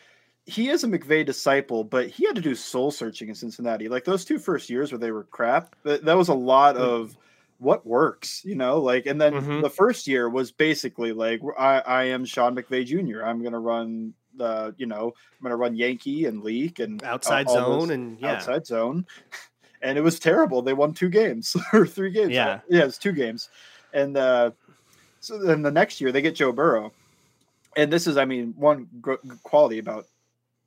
he 0.47 0.69
is 0.69 0.85
a 0.85 0.87
McVay 0.87 1.27
disciple, 1.27 1.83
but 1.83 2.09
he 2.09 2.25
had 2.25 2.37
to 2.37 2.41
do 2.41 2.55
soul 2.55 2.93
searching 2.93 3.29
in 3.29 3.35
Cincinnati. 3.35 3.89
Like 3.89 4.05
those 4.05 4.25
two 4.25 4.39
first 4.39 4.71
years 4.71 4.93
where 4.93 4.99
they 4.99 5.11
were 5.11 5.25
crap, 5.25 5.75
that, 5.83 6.05
that 6.05 6.17
was 6.17 6.29
a 6.29 6.35
lot 6.35 6.77
mm. 6.77 6.81
of 6.81 7.17
what 7.59 7.85
works, 7.85 8.43
you 8.45 8.55
know, 8.55 8.79
like, 8.79 9.07
and 9.07 9.21
then 9.21 9.35
mm-hmm. 9.35 9.61
the 9.61 9.71
first 9.71 10.07
year 10.07 10.29
was 10.29 10.53
basically 10.53 11.13
like, 11.13 11.41
I, 11.59 11.81
I 11.81 12.05
am 12.05 12.25
Sean 12.25 12.55
McVay 12.55 12.87
Jr. 12.87 13.25
I'm 13.25 13.41
going 13.41 13.53
to 13.53 13.59
run 13.59 14.15
the, 14.37 14.75
you 14.77 14.87
know, 14.87 15.07
I'm 15.07 15.43
going 15.43 15.51
to 15.51 15.57
run 15.57 15.75
Yankee 15.75 16.27
and 16.27 16.43
leak 16.43 16.79
and 16.79 17.03
outside 17.05 17.49
zone 17.49 17.91
and 17.91 18.19
yeah. 18.21 18.33
outside 18.33 18.67
zone. 18.67 19.07
And 19.83 19.99
it 19.99 20.01
was 20.01 20.19
terrible. 20.19 20.63
They 20.63 20.73
won 20.73 20.95
two 20.95 21.11
games 21.11 21.55
or 21.73 21.87
three 21.87 22.11
games. 22.11 22.33
Yeah. 22.33 22.61
Yeah. 22.69 22.87
It's 22.87 22.97
two 22.97 23.13
games. 23.13 23.51
And, 23.93 24.17
uh, 24.17 24.51
so 25.21 25.39
then 25.39 25.61
the 25.61 25.71
next 25.71 26.01
year 26.01 26.11
they 26.11 26.23
get 26.23 26.35
Joe 26.35 26.51
Burrow. 26.51 26.93
And 27.77 27.93
this 27.93 28.07
is, 28.07 28.17
I 28.17 28.25
mean, 28.25 28.55
one 28.57 28.89
quality 29.43 29.79
about 29.79 30.07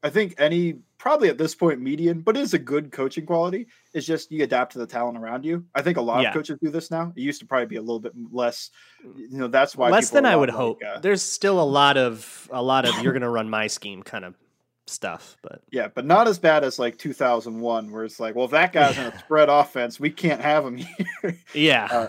I 0.01 0.09
think 0.09 0.35
any 0.37 0.75
probably 0.97 1.29
at 1.29 1.37
this 1.37 1.55
point 1.55 1.81
median, 1.81 2.21
but 2.21 2.37
it 2.37 2.41
is 2.41 2.53
a 2.53 2.59
good 2.59 2.91
coaching 2.91 3.25
quality. 3.25 3.67
Is 3.93 4.05
just 4.05 4.31
you 4.31 4.43
adapt 4.43 4.73
to 4.73 4.79
the 4.79 4.85
talent 4.85 5.17
around 5.17 5.43
you. 5.43 5.65
I 5.75 5.81
think 5.81 5.97
a 5.97 6.01
lot 6.01 6.21
yeah. 6.21 6.29
of 6.29 6.33
coaches 6.33 6.57
do 6.61 6.69
this 6.69 6.91
now. 6.91 7.11
It 7.15 7.21
used 7.21 7.39
to 7.41 7.45
probably 7.45 7.65
be 7.65 7.77
a 7.77 7.81
little 7.81 7.99
bit 7.99 8.13
less. 8.31 8.69
You 9.03 9.27
know, 9.31 9.47
that's 9.47 9.75
why 9.75 9.89
less 9.89 10.09
than 10.09 10.25
I 10.25 10.35
would 10.35 10.49
like, 10.49 10.57
hope. 10.57 10.81
Uh, 10.85 10.99
There's 10.99 11.21
still 11.21 11.59
a 11.59 11.63
lot 11.63 11.97
of 11.97 12.47
a 12.51 12.61
lot 12.61 12.87
of 12.87 13.01
you're 13.03 13.13
going 13.13 13.21
to 13.23 13.29
run 13.29 13.49
my 13.49 13.67
scheme 13.67 14.03
kind 14.03 14.25
of 14.25 14.35
stuff, 14.89 15.37
but 15.41 15.61
yeah, 15.71 15.87
but 15.87 16.05
not 16.05 16.27
as 16.27 16.39
bad 16.39 16.63
as 16.63 16.79
like 16.79 16.97
2001, 16.97 17.91
where 17.91 18.03
it's 18.03 18.19
like, 18.19 18.35
well, 18.35 18.47
that 18.49 18.73
guy's 18.73 18.97
in 18.97 19.05
a 19.05 19.19
spread 19.19 19.49
offense, 19.49 19.99
we 19.99 20.09
can't 20.09 20.41
have 20.41 20.65
him 20.65 20.77
here. 21.21 21.37
Yeah. 21.53 21.87
Uh, 21.91 22.07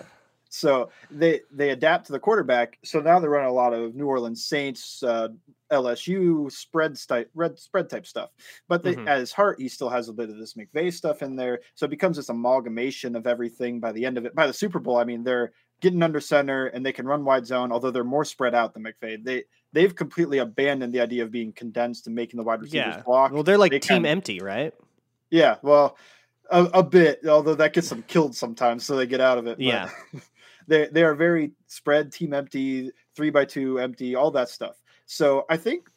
so 0.53 0.89
they 1.09 1.41
they 1.49 1.69
adapt 1.69 2.07
to 2.07 2.11
the 2.11 2.19
quarterback. 2.19 2.77
So 2.83 2.99
now 2.99 3.19
they're 3.19 3.29
running 3.29 3.49
a 3.49 3.53
lot 3.53 3.73
of 3.73 3.95
New 3.95 4.05
Orleans 4.05 4.43
Saints, 4.43 5.01
uh, 5.01 5.29
LSU 5.71 6.51
spread 6.51 6.99
type 7.07 7.31
red 7.33 7.57
spread 7.57 7.89
type 7.89 8.05
stuff. 8.05 8.31
But 8.67 8.83
the, 8.83 8.91
mm-hmm. 8.91 9.07
at 9.07 9.19
his 9.19 9.31
heart, 9.31 9.61
he 9.61 9.69
still 9.69 9.87
has 9.87 10.09
a 10.09 10.13
bit 10.13 10.29
of 10.29 10.37
this 10.37 10.55
McVay 10.55 10.91
stuff 10.91 11.21
in 11.21 11.37
there. 11.37 11.61
So 11.75 11.85
it 11.85 11.89
becomes 11.89 12.17
this 12.17 12.27
amalgamation 12.27 13.15
of 13.15 13.27
everything 13.27 13.79
by 13.79 13.93
the 13.93 14.05
end 14.05 14.17
of 14.17 14.25
it. 14.25 14.35
By 14.35 14.45
the 14.45 14.53
Super 14.53 14.79
Bowl, 14.79 14.97
I 14.97 15.05
mean 15.05 15.23
they're 15.23 15.53
getting 15.79 16.03
under 16.03 16.19
center 16.19 16.67
and 16.67 16.85
they 16.85 16.91
can 16.91 17.05
run 17.05 17.23
wide 17.23 17.47
zone, 17.47 17.71
although 17.71 17.91
they're 17.91 18.03
more 18.03 18.25
spread 18.25 18.53
out 18.53 18.73
than 18.73 18.83
McVay. 18.83 19.23
They 19.23 19.45
they've 19.71 19.95
completely 19.95 20.39
abandoned 20.39 20.93
the 20.93 20.99
idea 20.99 21.23
of 21.23 21.31
being 21.31 21.53
condensed 21.53 22.07
and 22.07 22.15
making 22.15 22.37
the 22.37 22.43
wide 22.43 22.59
receivers 22.59 22.95
yeah. 22.97 23.03
block. 23.03 23.31
Well, 23.31 23.43
they're 23.43 23.57
like 23.57 23.71
they 23.71 23.79
team 23.79 24.05
empty, 24.05 24.41
right? 24.41 24.73
Yeah, 25.29 25.55
well, 25.61 25.95
a, 26.51 26.65
a, 26.65 26.83
bit, 26.83 27.25
although 27.27 27.55
that 27.55 27.73
gets 27.73 27.89
them 27.89 28.03
killed 28.07 28.35
sometimes, 28.35 28.83
so 28.83 28.95
they 28.95 29.07
get 29.07 29.21
out 29.21 29.37
of 29.37 29.47
it. 29.47 29.57
But, 29.57 29.65
yeah. 29.65 29.89
they 30.67 30.87
they 30.87 31.03
are 31.03 31.15
very 31.15 31.51
spread, 31.67 32.11
team 32.11 32.33
empty, 32.33 32.91
three 33.15 33.29
by 33.29 33.45
two 33.45 33.79
empty, 33.79 34.15
all 34.15 34.31
that 34.31 34.49
stuff. 34.49 34.81
So 35.05 35.45
I 35.49 35.57
think 35.57 35.89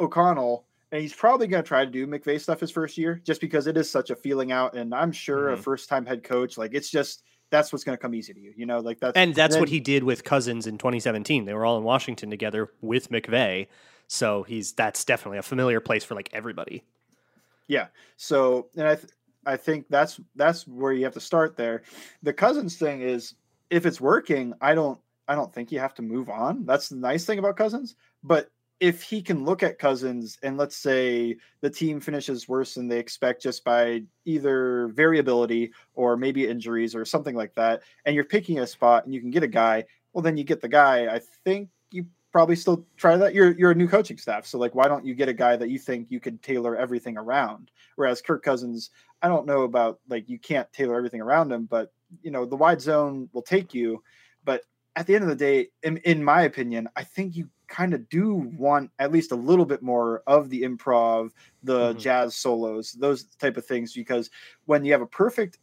O'Connell, 0.00 0.66
and 0.92 1.00
he's 1.00 1.14
probably 1.14 1.46
going 1.46 1.62
to 1.62 1.66
try 1.66 1.84
to 1.84 1.90
do 1.90 2.06
McVay 2.06 2.40
stuff 2.40 2.60
his 2.60 2.70
first 2.70 2.98
year, 2.98 3.20
just 3.24 3.40
because 3.40 3.66
it 3.66 3.76
is 3.76 3.90
such 3.90 4.10
a 4.10 4.16
feeling 4.16 4.52
out, 4.52 4.74
and 4.74 4.94
I'm 4.94 5.12
sure 5.12 5.46
mm-hmm. 5.46 5.60
a 5.60 5.62
first 5.62 5.88
time 5.88 6.06
head 6.06 6.22
coach, 6.22 6.58
like 6.58 6.74
it's 6.74 6.90
just 6.90 7.22
that's 7.50 7.72
what's 7.72 7.84
going 7.84 7.96
to 7.96 8.00
come 8.00 8.14
easy 8.14 8.34
to 8.34 8.40
you, 8.40 8.52
you 8.56 8.66
know, 8.66 8.80
like 8.80 9.00
that's 9.00 9.16
and 9.16 9.34
that's 9.34 9.54
then, 9.54 9.62
what 9.62 9.68
he 9.68 9.80
did 9.80 10.04
with 10.04 10.24
Cousins 10.24 10.66
in 10.66 10.78
2017. 10.78 11.44
They 11.44 11.54
were 11.54 11.64
all 11.64 11.78
in 11.78 11.84
Washington 11.84 12.30
together 12.30 12.70
with 12.80 13.10
McVay, 13.10 13.68
so 14.06 14.42
he's 14.42 14.72
that's 14.72 15.04
definitely 15.04 15.38
a 15.38 15.42
familiar 15.42 15.80
place 15.80 16.04
for 16.04 16.14
like 16.14 16.28
everybody. 16.32 16.84
Yeah. 17.68 17.88
So, 18.16 18.68
and 18.76 18.88
I 18.88 18.96
th- 18.96 19.12
I 19.46 19.56
think 19.56 19.86
that's 19.88 20.20
that's 20.36 20.66
where 20.66 20.92
you 20.92 21.04
have 21.04 21.14
to 21.14 21.20
start 21.20 21.56
there. 21.56 21.82
The 22.22 22.32
Cousins 22.32 22.76
thing 22.76 23.00
is 23.02 23.34
if 23.70 23.86
it's 23.86 24.00
working, 24.00 24.54
I 24.60 24.74
don't 24.74 24.98
I 25.26 25.34
don't 25.34 25.52
think 25.52 25.70
you 25.70 25.78
have 25.78 25.94
to 25.94 26.02
move 26.02 26.30
on. 26.30 26.64
That's 26.64 26.88
the 26.88 26.96
nice 26.96 27.26
thing 27.26 27.38
about 27.38 27.56
Cousins. 27.56 27.96
But 28.22 28.50
if 28.80 29.02
he 29.02 29.20
can 29.20 29.44
look 29.44 29.62
at 29.62 29.78
Cousins 29.78 30.38
and 30.42 30.56
let's 30.56 30.76
say 30.76 31.36
the 31.60 31.68
team 31.68 32.00
finishes 32.00 32.48
worse 32.48 32.74
than 32.74 32.88
they 32.88 32.98
expect 32.98 33.42
just 33.42 33.64
by 33.64 34.02
either 34.24 34.88
variability 34.88 35.72
or 35.94 36.16
maybe 36.16 36.46
injuries 36.46 36.94
or 36.94 37.04
something 37.04 37.34
like 37.34 37.54
that, 37.56 37.82
and 38.04 38.14
you're 38.14 38.24
picking 38.24 38.60
a 38.60 38.66
spot 38.66 39.04
and 39.04 39.12
you 39.12 39.20
can 39.20 39.30
get 39.30 39.42
a 39.42 39.48
guy, 39.48 39.84
well 40.12 40.22
then 40.22 40.36
you 40.36 40.44
get 40.44 40.60
the 40.60 40.68
guy. 40.68 41.14
I 41.14 41.20
think 41.44 41.68
you 41.90 42.06
probably 42.32 42.56
still 42.56 42.86
try 42.96 43.16
that. 43.16 43.34
You're 43.34 43.50
you're 43.52 43.72
a 43.72 43.74
new 43.74 43.88
coaching 43.88 44.16
staff, 44.16 44.46
so 44.46 44.58
like 44.58 44.74
why 44.74 44.88
don't 44.88 45.04
you 45.04 45.14
get 45.14 45.28
a 45.28 45.34
guy 45.34 45.56
that 45.56 45.70
you 45.70 45.78
think 45.78 46.06
you 46.08 46.20
could 46.20 46.42
tailor 46.42 46.76
everything 46.76 47.18
around? 47.18 47.70
Whereas 47.96 48.22
Kirk 48.22 48.42
Cousins, 48.42 48.90
I 49.20 49.28
don't 49.28 49.46
know 49.46 49.62
about 49.62 49.98
like 50.08 50.28
you 50.28 50.38
can't 50.38 50.72
tailor 50.72 50.96
everything 50.96 51.20
around 51.20 51.52
him, 51.52 51.64
but 51.64 51.92
you 52.22 52.30
know 52.30 52.44
the 52.44 52.56
wide 52.56 52.80
zone 52.80 53.28
will 53.32 53.42
take 53.42 53.74
you 53.74 54.02
but 54.44 54.62
at 54.96 55.06
the 55.06 55.14
end 55.14 55.22
of 55.22 55.30
the 55.30 55.36
day 55.36 55.68
in, 55.82 55.96
in 55.98 56.22
my 56.22 56.42
opinion 56.42 56.88
i 56.96 57.04
think 57.04 57.36
you 57.36 57.48
kind 57.68 57.92
of 57.92 58.08
do 58.08 58.34
want 58.56 58.90
at 58.98 59.12
least 59.12 59.32
a 59.32 59.36
little 59.36 59.66
bit 59.66 59.82
more 59.82 60.22
of 60.26 60.48
the 60.48 60.62
improv 60.62 61.30
the 61.62 61.90
mm-hmm. 61.90 61.98
jazz 61.98 62.34
solos 62.34 62.92
those 62.92 63.24
type 63.36 63.56
of 63.56 63.66
things 63.66 63.92
because 63.92 64.30
when 64.64 64.84
you 64.84 64.92
have 64.92 65.02
a 65.02 65.06
perfect 65.06 65.58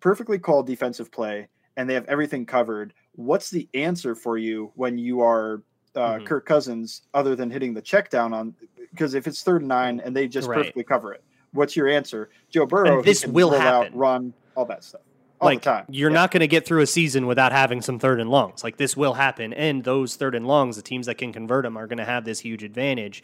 perfectly 0.00 0.38
called 0.38 0.66
defensive 0.66 1.10
play 1.10 1.48
and 1.76 1.88
they 1.88 1.94
have 1.94 2.06
everything 2.06 2.46
covered 2.46 2.94
what's 3.14 3.50
the 3.50 3.68
answer 3.74 4.14
for 4.14 4.38
you 4.38 4.70
when 4.74 4.98
you 4.98 5.20
are 5.20 5.62
uh, 5.94 6.14
mm-hmm. 6.14 6.24
Kirk 6.24 6.46
Cousins, 6.46 7.02
other 7.12 7.36
than 7.36 7.50
hitting 7.50 7.74
the 7.74 7.82
check 7.82 8.08
down 8.08 8.32
on, 8.32 8.54
because 8.90 9.12
if 9.12 9.26
it's 9.26 9.42
third 9.42 9.60
and 9.60 9.68
nine 9.68 10.00
and 10.02 10.16
they 10.16 10.26
just 10.26 10.48
right. 10.48 10.56
perfectly 10.56 10.84
cover 10.84 11.12
it, 11.12 11.22
what's 11.52 11.76
your 11.76 11.86
answer? 11.86 12.30
Joe 12.48 12.64
Burrow, 12.64 12.96
and 12.96 13.04
this 13.04 13.26
will 13.26 13.50
happen. 13.50 13.92
Out, 13.92 13.94
run 13.94 14.32
all 14.54 14.64
that 14.64 14.84
stuff 14.84 15.02
all 15.42 15.48
like 15.48 15.64
you're 15.88 16.10
Yeah. 16.10 16.14
not 16.14 16.30
going 16.30 16.40
to 16.40 16.46
get 16.48 16.64
through 16.66 16.82
a 16.82 16.86
season 16.86 17.26
without 17.26 17.52
having 17.52 17.82
some 17.82 17.98
third 17.98 18.20
and 18.20 18.30
longs. 18.30 18.62
Like 18.64 18.76
this 18.76 18.96
will 18.96 19.14
happen, 19.14 19.52
and 19.52 19.84
those 19.84 20.16
third 20.16 20.34
and 20.34 20.46
longs, 20.46 20.76
the 20.76 20.82
teams 20.82 21.06
that 21.06 21.16
can 21.16 21.32
convert 21.32 21.64
them 21.64 21.76
are 21.76 21.86
going 21.86 21.98
to 21.98 22.04
have 22.04 22.24
this 22.24 22.40
huge 22.40 22.62
advantage 22.62 23.22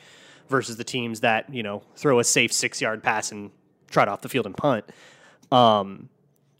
versus 0.49 0.77
the 0.77 0.85
teams 0.85 1.21
that 1.21 1.53
you 1.53 1.63
know 1.63 1.83
throw 1.97 2.19
a 2.19 2.25
safe 2.25 2.53
six 2.53 2.81
yard 2.81 3.03
pass 3.03 3.33
and 3.33 3.51
trot 3.91 4.09
off 4.09 4.21
the 4.23 4.29
field 4.29 4.47
and 4.47 4.57
punt. 4.57 4.85
Um, 5.51 6.09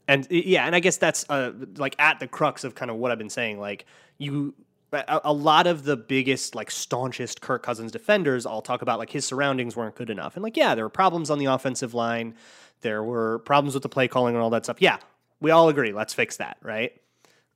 and 0.07 0.25
yeah, 0.31 0.65
and 0.65 0.75
I 0.75 0.79
guess 0.79 0.97
that's 0.97 1.25
uh, 1.29 1.51
like 1.77 1.95
at 1.99 2.19
the 2.19 2.27
crux 2.27 2.63
of 2.63 2.73
kind 2.75 2.89
of 2.89 2.97
what 2.97 3.11
I've 3.11 3.19
been 3.19 3.29
saying. 3.29 3.59
Like 3.59 3.85
you, 4.17 4.55
a, 4.91 5.21
a 5.25 5.33
lot 5.33 5.67
of 5.67 5.83
the 5.83 5.95
biggest, 5.95 6.55
like 6.55 6.71
staunchest 6.71 7.41
Kirk 7.41 7.61
Cousins 7.61 7.91
defenders 7.91 8.45
all 8.47 8.61
talk 8.63 8.81
about 8.81 8.97
like 8.97 9.11
his 9.11 9.25
surroundings 9.25 9.75
weren't 9.75 9.93
good 9.95 10.09
enough, 10.09 10.35
and 10.35 10.41
like 10.43 10.57
yeah, 10.57 10.73
there 10.73 10.83
were 10.85 10.89
problems 10.89 11.29
on 11.29 11.37
the 11.37 11.45
offensive 11.45 11.93
line, 11.93 12.33
there 12.81 13.03
were 13.03 13.37
problems 13.39 13.75
with 13.75 13.83
the 13.83 13.89
play 13.89 14.07
calling 14.07 14.33
and 14.33 14.41
all 14.43 14.49
that 14.49 14.65
stuff. 14.65 14.77
Yeah, 14.79 14.97
we 15.41 15.51
all 15.51 15.69
agree. 15.69 15.91
Let's 15.91 16.13
fix 16.13 16.37
that, 16.37 16.57
right? 16.61 16.93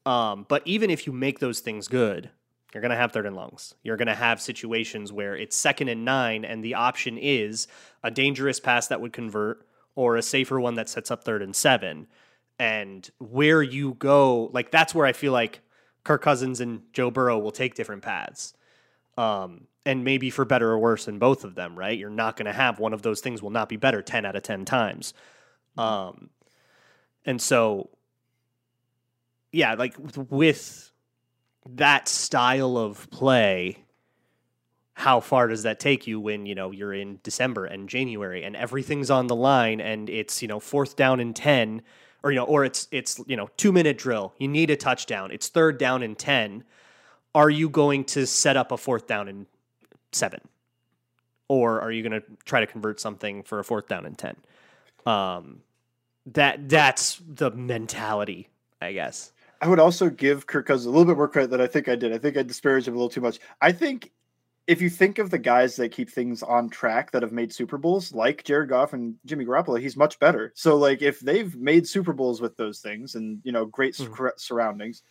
Um, 0.06 0.46
but 0.48 0.62
even 0.66 0.90
if 0.90 1.08
you 1.08 1.14
make 1.14 1.40
those 1.40 1.60
things 1.60 1.88
good, 1.88 2.30
you're 2.74 2.82
going 2.82 2.92
to 2.92 2.98
have 2.98 3.12
third 3.12 3.26
and 3.26 3.36
longs. 3.36 3.76
You're 3.84 3.98
going 3.98 4.08
to 4.08 4.16
have 4.16 4.42
situations 4.42 5.12
where 5.12 5.36
it's 5.36 5.56
second 5.56 5.90
and 5.90 6.04
nine, 6.04 6.44
and 6.44 6.64
the 6.64 6.76
option 6.76 7.18
is 7.18 7.68
a 8.04 8.12
dangerous 8.12 8.60
pass 8.60 8.88
that 8.88 9.00
would 9.00 9.14
convert 9.14 9.66
or 9.96 10.16
a 10.16 10.22
safer 10.22 10.60
one 10.60 10.76
that 10.76 10.90
sets 10.90 11.12
up 11.12 11.24
third 11.24 11.42
and 11.42 11.56
seven. 11.56 12.08
And 12.60 13.10
where 13.20 13.62
you 13.62 13.94
go, 13.96 14.50
like 14.54 14.72
that's 14.72 14.96
where 14.96 15.06
I 15.06 15.14
feel 15.14 15.32
like 15.32 15.62
Kirk 16.04 16.22
Cousins 16.22 16.60
and 16.60 16.82
Joe 16.94 17.12
Burrow 17.12 17.38
will 17.38 17.52
take 17.52 17.76
different 17.76 18.02
paths. 18.02 18.54
Um, 19.18 19.68
and 19.86 20.04
maybe 20.04 20.30
for 20.30 20.46
better 20.46 20.72
or 20.72 20.80
worse 20.80 21.08
in 21.08 21.20
both 21.20 21.44
of 21.44 21.56
them, 21.56 21.78
right? 21.78 21.98
You're 21.98 22.10
not 22.10 22.38
going 22.38 22.46
to 22.46 22.54
have 22.54 22.80
one 22.80 22.94
of 22.94 23.02
those 23.02 23.22
things 23.22 23.42
will 23.42 23.50
not 23.50 23.70
be 23.70 23.76
better 23.76 24.02
10 24.02 24.26
out 24.26 24.36
of 24.36 24.44
10 24.44 24.66
times. 24.66 25.14
Um, 25.78 26.30
and 27.26 27.42
so, 27.42 27.90
yeah, 29.52 29.76
like 29.76 29.96
with 30.30 30.92
that 31.70 32.08
style 32.08 32.78
of 32.78 33.10
play, 33.10 33.84
how 34.96 35.20
far 35.20 35.48
does 35.48 35.64
that 35.64 35.80
take 35.80 36.06
you 36.06 36.20
when 36.20 36.46
you 36.46 36.56
know 36.56 36.72
you're 36.72 36.94
in 36.94 37.20
December 37.24 37.66
and 37.66 37.90
January 37.90 38.44
and 38.44 38.56
everything's 38.56 39.10
on 39.10 39.28
the 39.28 39.36
line 39.36 39.82
and 39.82 40.10
it's 40.10 40.42
you 40.42 40.48
know 40.48 40.60
fourth 40.60 40.96
down 40.96 41.20
and 41.20 41.36
ten 41.36 41.82
or 42.24 42.32
you 42.32 42.38
know 42.38 42.46
or 42.46 42.64
it's 42.64 42.88
it's 42.92 43.20
you 43.28 43.36
know 43.36 43.50
two 43.58 43.72
minute 43.72 43.98
drill. 43.98 44.34
You 44.38 44.48
need 44.48 44.70
a 44.70 44.76
touchdown. 44.76 45.32
It's 45.32 45.48
third 45.48 45.78
down 45.78 46.04
and 46.04 46.18
ten. 46.18 46.64
Are 47.34 47.50
you 47.50 47.70
going 47.70 48.04
to 48.06 48.28
set 48.28 48.56
up 48.56 48.72
a 48.72 48.78
fourth 48.78 49.08
down 49.08 49.28
and 49.28 49.48
seven? 50.12 50.42
Or 51.48 51.82
are 51.82 51.92
you 51.92 52.08
going 52.08 52.22
to 52.22 52.28
try 52.46 52.60
to 52.60 52.68
convert 52.68 53.00
something 53.00 53.44
for 53.44 53.60
a 53.60 53.64
fourth 53.64 53.88
down 53.88 54.06
and 54.06 54.18
ten? 54.18 54.36
Um 55.06 55.62
that 56.26 56.70
that's 56.70 57.22
the 57.28 57.52
mentality 57.52 58.48
I 58.82 58.94
guess 58.94 59.32
I 59.62 59.68
would 59.68 59.80
also 59.80 60.10
give 60.10 60.46
Kirk 60.48 60.66
Cousins 60.68 60.86
a 60.88 60.90
little 60.90 61.06
bit 61.06 61.16
more 61.16 61.28
credit 61.30 61.50
than 61.50 61.62
I 61.62 61.68
think 61.68 61.88
I 61.88 61.96
did. 61.96 62.12
I 62.12 62.18
think 62.18 62.36
I 62.36 62.44
disparaged 62.44 62.86
him 62.88 62.96
a 62.96 62.98
little 62.98 63.10
too 63.10 63.22
much. 63.22 63.40
I 63.62 63.72
think 63.72 64.12
if 64.68 64.82
you 64.82 64.90
think 64.90 65.20
of 65.20 65.30
the 65.30 65.38
guys 65.38 65.78
that 65.78 65.94
keep 65.94 66.10
things 66.10 66.44
on 66.44 66.70
track 66.70 67.12
that 67.12 67.22
have 67.22 67.32
made 67.32 67.54
Super 67.54 67.78
Bowls, 67.78 68.14
like 68.14 68.44
Jared 68.44 68.68
Goff 68.68 68.92
and 68.92 69.16
Jimmy 69.26 69.46
Garoppolo, 69.46 69.80
he's 69.80 69.96
much 69.96 70.20
better. 70.20 70.52
So, 70.54 70.76
like, 70.76 71.02
if 71.02 71.22
they've 71.22 71.56
made 71.56 71.88
Super 71.88 72.12
Bowls 72.12 72.42
with 72.42 72.58
those 72.58 72.80
things 72.80 73.16
and 73.16 73.40
you 73.46 73.54
know 73.54 73.66
great 73.66 73.94
Mhm. 73.94 74.14
sur- 74.18 74.34
surroundings, 74.36 75.02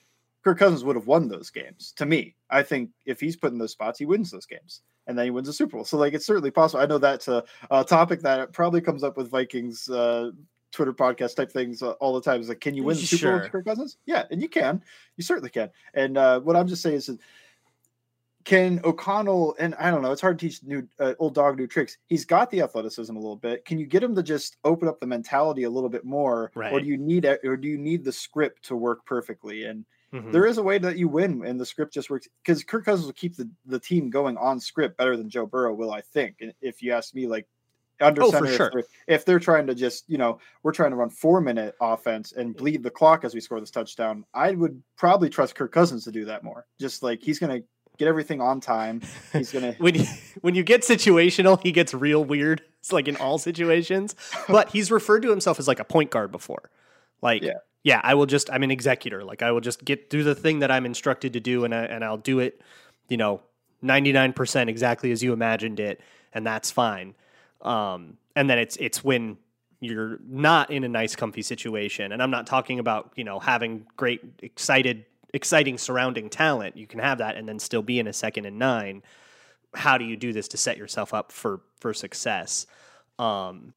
Kirk 0.44 0.58
Cousins 0.58 0.84
would 0.84 0.96
have 0.96 1.06
won 1.06 1.28
those 1.28 1.48
games. 1.48 1.92
To 1.96 2.04
me, 2.04 2.34
I 2.50 2.62
think 2.62 2.90
if 3.06 3.20
he's 3.20 3.36
put 3.36 3.52
in 3.52 3.58
those 3.58 3.72
spots, 3.72 3.98
he 3.98 4.04
wins 4.04 4.30
those 4.30 4.44
games, 4.46 4.82
and 5.06 5.16
then 5.16 5.24
he 5.24 5.30
wins 5.30 5.48
a 5.48 5.52
Super 5.54 5.76
Bowl. 5.78 5.84
So, 5.86 5.96
like, 5.96 6.12
it's 6.12 6.26
certainly 6.26 6.50
possible. 6.50 6.82
I 6.82 6.86
know 6.86 6.98
that's 6.98 7.28
a, 7.28 7.42
a 7.70 7.84
topic 7.84 8.20
that 8.20 8.52
probably 8.52 8.82
comes 8.82 9.02
up 9.02 9.16
with 9.16 9.30
Vikings. 9.30 9.88
Uh, 9.88 10.32
Twitter 10.72 10.92
podcast 10.92 11.36
type 11.36 11.52
things 11.52 11.82
uh, 11.82 11.92
all 11.92 12.14
the 12.14 12.20
time. 12.20 12.40
Is 12.40 12.48
like, 12.48 12.60
can 12.60 12.74
you 12.74 12.82
win 12.82 12.96
the 12.96 13.02
Super 13.02 13.30
Bowl 13.30 13.40
with 13.40 13.52
Kirk 13.52 13.64
Cousins? 13.64 13.98
Yeah, 14.06 14.24
and 14.30 14.42
you 14.42 14.48
can. 14.48 14.82
You 15.16 15.22
certainly 15.22 15.50
can. 15.50 15.70
And 15.94 16.18
uh, 16.18 16.40
what 16.40 16.56
I'm 16.56 16.66
just 16.66 16.82
saying 16.82 16.96
is, 16.96 17.10
can 18.44 18.80
O'Connell 18.82 19.54
and 19.58 19.74
I 19.76 19.90
don't 19.90 20.02
know, 20.02 20.10
it's 20.10 20.20
hard 20.20 20.38
to 20.38 20.48
teach 20.48 20.62
new 20.64 20.88
uh, 20.98 21.14
old 21.18 21.34
dog 21.34 21.58
new 21.58 21.66
tricks. 21.66 21.98
He's 22.06 22.24
got 22.24 22.50
the 22.50 22.60
athleticism 22.62 23.14
a 23.14 23.18
little 23.18 23.36
bit. 23.36 23.64
Can 23.64 23.78
you 23.78 23.86
get 23.86 24.02
him 24.02 24.14
to 24.16 24.22
just 24.22 24.56
open 24.64 24.88
up 24.88 24.98
the 24.98 25.06
mentality 25.06 25.62
a 25.62 25.70
little 25.70 25.88
bit 25.88 26.04
more, 26.04 26.50
right. 26.54 26.72
or 26.72 26.80
do 26.80 26.86
you 26.86 26.98
need 26.98 27.24
it, 27.24 27.40
or 27.44 27.56
do 27.56 27.68
you 27.68 27.78
need 27.78 28.04
the 28.04 28.12
script 28.12 28.64
to 28.64 28.76
work 28.76 29.04
perfectly? 29.06 29.64
And 29.64 29.84
Mhm. 30.12 30.32
there 30.32 30.44
is 30.44 30.58
a 30.58 30.62
way 30.62 30.78
that 30.78 30.98
you 30.98 31.08
win, 31.08 31.42
and 31.46 31.58
the 31.58 31.64
script 31.64 31.94
just 31.94 32.10
works 32.10 32.28
because 32.44 32.62
Kirk 32.64 32.84
Cousins 32.84 33.06
will 33.06 33.14
keep 33.14 33.34
the, 33.36 33.48
the 33.64 33.80
team 33.80 34.10
going 34.10 34.36
on 34.36 34.60
script 34.60 34.98
better 34.98 35.16
than 35.16 35.30
Joe 35.30 35.46
Burrow 35.46 35.72
will, 35.72 35.92
I 35.92 36.02
think. 36.02 36.36
And 36.42 36.52
if 36.60 36.82
you 36.82 36.92
ask 36.92 37.14
me, 37.14 37.26
like 37.26 37.46
under 38.02 38.22
Oh, 38.22 38.30
for 38.30 38.38
center, 38.38 38.46
if 38.50 38.56
sure. 38.56 38.70
they're- 38.74 38.84
if 39.06 39.24
they're 39.24 39.38
trying 39.40 39.66
to 39.68 39.74
just, 39.74 40.04
you 40.08 40.18
know, 40.18 40.38
we're 40.62 40.72
trying 40.72 40.90
to 40.90 40.96
run 40.96 41.10
four 41.10 41.40
minute 41.40 41.74
offense 41.80 42.32
and 42.32 42.56
bleed 42.56 42.82
the 42.82 42.90
clock 42.90 43.24
as 43.24 43.34
we 43.34 43.40
score 43.40 43.60
this 43.60 43.70
touchdown, 43.70 44.24
I 44.34 44.52
would 44.52 44.82
probably 44.96 45.28
trust 45.30 45.54
Kirk 45.54 45.72
Cousins 45.72 46.04
to 46.04 46.12
do 46.12 46.24
that 46.26 46.42
more. 46.44 46.66
Just 46.80 47.02
like 47.02 47.22
he's 47.22 47.38
going 47.38 47.60
to 47.62 47.66
get 47.98 48.08
everything 48.08 48.40
on 48.40 48.60
time. 48.60 49.00
He's 49.32 49.52
going 49.52 49.72
to, 49.74 49.78
when 49.82 49.94
you, 49.94 50.04
when 50.40 50.54
you 50.54 50.62
get 50.62 50.82
situational, 50.82 51.62
he 51.62 51.72
gets 51.72 51.92
real 51.94 52.24
weird. 52.24 52.62
It's 52.80 52.92
like 52.92 53.08
in 53.08 53.16
all 53.16 53.38
situations. 53.38 54.14
But 54.48 54.70
he's 54.70 54.90
referred 54.90 55.22
to 55.22 55.30
himself 55.30 55.58
as 55.58 55.68
like 55.68 55.80
a 55.80 55.84
point 55.84 56.10
guard 56.10 56.32
before. 56.32 56.70
Like, 57.20 57.42
yeah. 57.42 57.52
Yeah. 57.84 58.00
I 58.02 58.14
will 58.14 58.26
just 58.26 58.50
I'm 58.52 58.62
an 58.62 58.70
executor. 58.70 59.24
Like 59.24 59.42
I 59.42 59.50
will 59.52 59.60
just 59.60 59.84
get 59.84 60.08
do 60.10 60.22
the 60.22 60.34
thing 60.34 60.60
that 60.60 60.70
I'm 60.70 60.86
instructed 60.86 61.32
to 61.34 61.40
do, 61.40 61.64
and 61.64 61.74
I, 61.74 61.82
and 61.84 62.04
I'll 62.04 62.16
do 62.16 62.38
it, 62.38 62.60
you 63.08 63.16
know, 63.16 63.40
99 63.82 64.32
percent 64.32 64.70
exactly 64.70 65.10
as 65.12 65.22
you 65.22 65.32
imagined 65.32 65.80
it, 65.80 66.00
and 66.32 66.46
that's 66.46 66.70
fine. 66.70 67.14
Um, 67.62 68.18
and 68.36 68.48
then 68.48 68.58
it's 68.58 68.76
it's 68.76 69.02
when 69.02 69.38
you're 69.80 70.18
not 70.26 70.70
in 70.70 70.84
a 70.84 70.88
nice 70.88 71.16
comfy 71.16 71.42
situation. 71.42 72.12
And 72.12 72.22
i'm 72.22 72.30
not 72.30 72.46
talking 72.46 72.78
about 72.78 73.12
you 73.16 73.24
know 73.24 73.38
having 73.38 73.86
great 73.96 74.20
excited 74.40 75.06
exciting 75.34 75.78
surrounding 75.78 76.28
talent. 76.28 76.76
You 76.76 76.86
can 76.86 77.00
have 77.00 77.18
that 77.18 77.36
and 77.36 77.48
then 77.48 77.58
still 77.58 77.82
be 77.82 77.98
in 77.98 78.06
a 78.06 78.12
second 78.12 78.46
and 78.46 78.58
nine. 78.58 79.02
How 79.74 79.96
do 79.96 80.04
you 80.04 80.16
do 80.16 80.32
this 80.32 80.48
to 80.48 80.56
set 80.56 80.76
yourself 80.76 81.14
up 81.14 81.32
for 81.32 81.60
for 81.80 81.94
success? 81.94 82.66
Um 83.18 83.74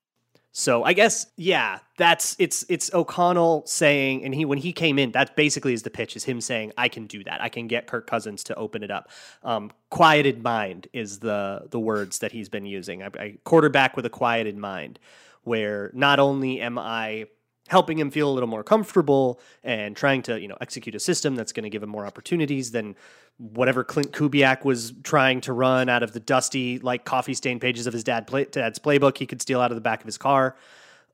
so 0.58 0.86
I 0.86 0.94
guess 0.94 1.26
yeah, 1.36 1.80
that's 1.98 2.38
it's 2.40 2.64
it's 2.70 2.94
O'Connell 2.94 3.64
saying, 3.66 4.24
and 4.24 4.34
he 4.34 4.46
when 4.46 4.58
he 4.58 4.72
came 4.72 4.98
in, 4.98 5.12
that 5.12 5.36
basically 5.36 5.74
is 5.74 5.84
the 5.84 5.90
pitch 5.90 6.16
is 6.16 6.24
him 6.24 6.40
saying, 6.40 6.72
I 6.78 6.88
can 6.88 7.08
do 7.08 7.26
that. 7.26 7.42
I 7.42 7.50
can 7.50 7.68
get 7.68 7.88
Kirk 7.88 8.08
Cousins 8.08 8.42
to 8.46 8.56
open 8.56 8.82
it 8.82 8.90
up. 8.90 9.10
Um, 9.44 9.70
quieted 9.90 10.42
mind 10.42 10.88
is 10.94 11.20
the 11.20 11.68
the 11.72 11.80
words 11.80 12.20
that 12.20 12.32
he's 12.32 12.48
been 12.48 12.66
using. 12.66 13.04
I, 13.04 13.10
I 13.20 13.38
quarterback 13.44 13.98
with 13.98 14.06
a 14.06 14.10
quieted 14.10 14.56
mind, 14.56 14.98
where 15.44 15.92
not 15.94 16.22
only 16.22 16.62
am 16.62 16.80
I 16.80 17.26
helping 17.68 17.98
him 17.98 18.12
feel 18.12 18.30
a 18.30 18.34
little 18.34 18.48
more 18.48 18.64
comfortable 18.64 19.40
and 19.64 19.96
trying 19.96 20.22
to 20.22 20.40
you 20.40 20.48
know 20.48 20.58
execute 20.62 20.96
a 20.96 21.00
system 21.00 21.36
that's 21.36 21.52
going 21.52 21.64
to 21.64 21.70
give 21.70 21.82
him 21.82 21.90
more 21.90 22.06
opportunities 22.06 22.72
than 22.72 22.96
whatever 23.38 23.84
Klint 23.84 24.12
Kubiak 24.12 24.64
was 24.64 24.94
trying 25.04 25.42
to 25.42 25.54
run 25.54 25.90
out 25.90 26.04
of 26.04 26.14
the 26.14 26.20
dusty 26.20 26.80
like 26.80 27.06
coffee 27.06 27.34
stained 27.34 27.62
pages 27.62 27.88
of 27.88 27.94
his 27.94 28.04
dad 28.04 28.28
play, 28.28 28.46
dad's 28.46 28.80
playbook 28.80 29.18
he 29.18 29.26
could 29.26 29.42
steal 29.42 29.62
out 29.62 29.72
of 29.72 29.76
the 29.76 29.82
back 29.82 30.02
of 30.02 30.06
his 30.06 30.18
car. 30.18 30.56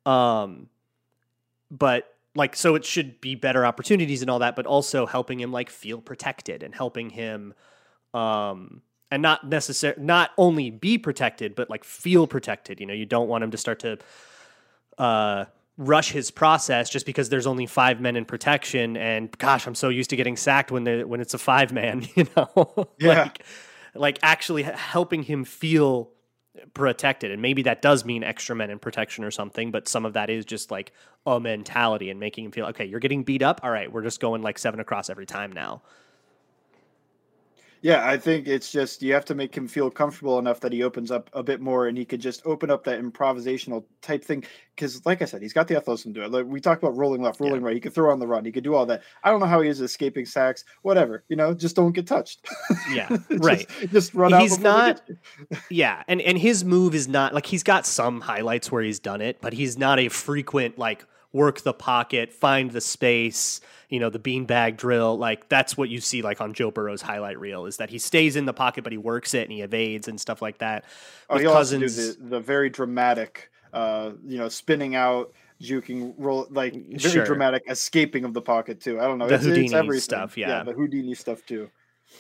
Um 0.05 0.67
but 1.69 2.13
like 2.35 2.55
so 2.55 2.75
it 2.75 2.83
should 2.83 3.21
be 3.21 3.35
better 3.35 3.65
opportunities 3.65 4.21
and 4.21 4.29
all 4.29 4.39
that 4.39 4.55
but 4.55 4.65
also 4.65 5.05
helping 5.05 5.39
him 5.39 5.51
like 5.51 5.69
feel 5.69 6.01
protected 6.01 6.63
and 6.63 6.75
helping 6.75 7.09
him 7.09 7.53
um 8.13 8.81
and 9.09 9.21
not 9.21 9.49
necessar- 9.49 9.97
not 9.97 10.31
only 10.37 10.69
be 10.69 10.97
protected 10.97 11.55
but 11.55 11.69
like 11.69 11.85
feel 11.85 12.27
protected. 12.27 12.81
You 12.81 12.87
know 12.87 12.93
you 12.93 13.05
don't 13.05 13.29
want 13.29 13.41
him 13.41 13.51
to 13.51 13.57
start 13.57 13.79
to 13.79 13.99
uh 14.97 15.45
rush 15.81 16.11
his 16.11 16.29
process 16.29 16.89
just 16.89 17.05
because 17.05 17.29
there's 17.29 17.47
only 17.47 17.65
five 17.65 17.99
men 17.99 18.15
in 18.15 18.23
protection 18.23 18.95
and 18.95 19.35
gosh 19.39 19.65
i'm 19.65 19.73
so 19.73 19.89
used 19.89 20.11
to 20.11 20.15
getting 20.15 20.37
sacked 20.37 20.71
when 20.71 20.83
the 20.83 21.03
when 21.03 21.19
it's 21.19 21.33
a 21.33 21.39
five 21.39 21.73
man 21.73 22.07
you 22.15 22.27
know? 22.37 22.87
Yeah. 22.99 23.07
like 23.07 23.43
like 23.95 24.19
actually 24.21 24.63
helping 24.63 25.23
him 25.23 25.43
feel 25.43 26.11
protected. 26.73 27.31
And 27.31 27.41
maybe 27.41 27.63
that 27.63 27.81
does 27.81 28.05
mean 28.05 28.23
extra 28.23 28.55
men 28.55 28.69
in 28.69 28.79
protection 28.79 29.23
or 29.23 29.31
something 29.31 29.71
but 29.71 29.87
some 29.87 30.05
of 30.05 30.13
that 30.13 30.29
is 30.29 30.45
just 30.45 30.69
like 30.69 30.91
a 31.25 31.39
mentality 31.39 32.09
and 32.09 32.19
making 32.19 32.45
him 32.45 32.51
feel 32.51 32.65
okay 32.67 32.85
you're 32.85 32.99
getting 32.99 33.23
beat 33.23 33.41
up? 33.41 33.61
All 33.63 33.71
right 33.71 33.91
we're 33.91 34.03
just 34.03 34.19
going 34.19 34.41
like 34.41 34.59
seven 34.59 34.79
across 34.79 35.09
every 35.09 35.25
time 35.25 35.51
now 35.51 35.81
yeah, 37.81 38.07
I 38.07 38.17
think 38.17 38.47
it's 38.47 38.71
just 38.71 39.01
you 39.01 39.13
have 39.13 39.25
to 39.25 39.35
make 39.35 39.55
him 39.55 39.67
feel 39.67 39.89
comfortable 39.89 40.37
enough 40.37 40.59
that 40.59 40.71
he 40.71 40.83
opens 40.83 41.09
up 41.09 41.29
a 41.33 41.41
bit 41.41 41.59
more 41.61 41.87
and 41.87 41.97
he 41.97 42.05
could 42.05 42.21
just 42.21 42.41
open 42.45 42.69
up 42.69 42.83
that 42.83 43.01
improvisational 43.01 43.83
type 44.01 44.23
thing. 44.23 44.43
Because, 44.75 45.03
like 45.05 45.21
I 45.21 45.25
said, 45.25 45.41
he's 45.41 45.53
got 45.53 45.67
the 45.67 45.75
athleticism 45.75 46.13
to 46.13 46.19
do 46.19 46.25
it. 46.25 46.31
Like 46.31 46.45
we 46.45 46.61
talked 46.61 46.83
about 46.83 46.95
rolling 46.95 47.21
left, 47.21 47.39
rolling 47.39 47.61
right. 47.61 47.73
He 47.73 47.79
could 47.79 47.93
throw 47.93 48.11
on 48.11 48.19
the 48.19 48.27
run. 48.27 48.45
He 48.45 48.51
could 48.51 48.63
do 48.63 48.75
all 48.75 48.85
that. 48.85 49.01
I 49.23 49.31
don't 49.31 49.39
know 49.39 49.47
how 49.47 49.61
he 49.61 49.69
is 49.69 49.81
escaping 49.81 50.25
sacks. 50.25 50.63
Whatever, 50.83 51.23
you 51.27 51.35
know, 51.35 51.53
just 51.53 51.75
don't 51.75 51.91
get 51.91 52.05
touched. 52.07 52.45
yeah 52.93 53.09
Just- 53.29 53.43
right 53.43 53.67
Just, 53.91 54.13
run 54.13 54.33
out. 54.33 54.41
He's 54.41 54.59
not-. 54.59 55.01
Yeah, 55.69 56.03
and 56.07 56.21
and 56.21 56.37
his 56.37 56.63
move 56.63 56.93
is 56.93 57.07
not 57.07 57.33
like 57.33 57.45
he's 57.45 57.63
got 57.63 57.85
some 57.85 58.21
highlights 58.21 58.71
where 58.71 58.83
he's 58.83 58.99
done 58.99 59.21
it, 59.21 59.39
but 59.41 59.53
he's 59.53 59.77
not 59.77 59.99
a 59.99 60.09
frequent 60.09 60.77
like 60.77 61.05
work 61.33 61.61
the 61.61 61.73
pocket, 61.73 62.33
find 62.33 62.71
the 62.71 62.81
space, 62.81 63.61
you 63.89 63.99
know, 63.99 64.09
the 64.09 64.19
beanbag 64.19 64.77
drill. 64.77 65.17
Like 65.17 65.47
that's 65.49 65.77
what 65.77 65.89
you 65.89 66.01
see 66.01 66.21
like 66.21 66.41
on 66.41 66.53
Joe 66.53 66.71
Burrow's 66.71 67.01
highlight 67.01 67.39
reel 67.39 67.65
is 67.65 67.77
that 67.77 67.89
he 67.89 67.99
stays 67.99 68.35
in 68.35 68.45
the 68.45 68.53
pocket, 68.53 68.83
but 68.83 68.91
he 68.91 68.97
works 68.97 69.33
it 69.33 69.43
and 69.43 69.51
he 69.51 69.61
evades 69.61 70.07
and 70.07 70.19
stuff 70.19 70.41
like 70.41 70.57
that. 70.59 70.85
Oh, 71.29 71.37
With 71.37 71.47
also 71.47 71.79
do 71.79 71.89
the, 71.89 72.17
the 72.19 72.39
very 72.39 72.69
dramatic, 72.69 73.49
uh, 73.73 74.11
you 74.25 74.37
know, 74.37 74.49
spinning 74.49 74.95
out, 74.95 75.33
juking, 75.61 76.13
roll 76.17 76.47
like 76.49 76.73
very 76.73 76.99
Sure. 76.99 77.25
dramatic 77.25 77.63
escaping 77.69 78.25
of 78.25 78.33
the 78.33 78.41
pocket 78.41 78.81
too. 78.81 78.99
I 78.99 79.03
don't 79.03 79.17
know. 79.17 79.27
The 79.27 79.35
it's, 79.35 79.45
it's 79.45 79.55
Houdini 79.55 79.75
everything. 79.75 80.01
stuff, 80.01 80.37
yeah. 80.37 80.63
the 80.63 80.73
Houdini 80.73 81.13
stuff 81.15 81.45
too. 81.45 81.69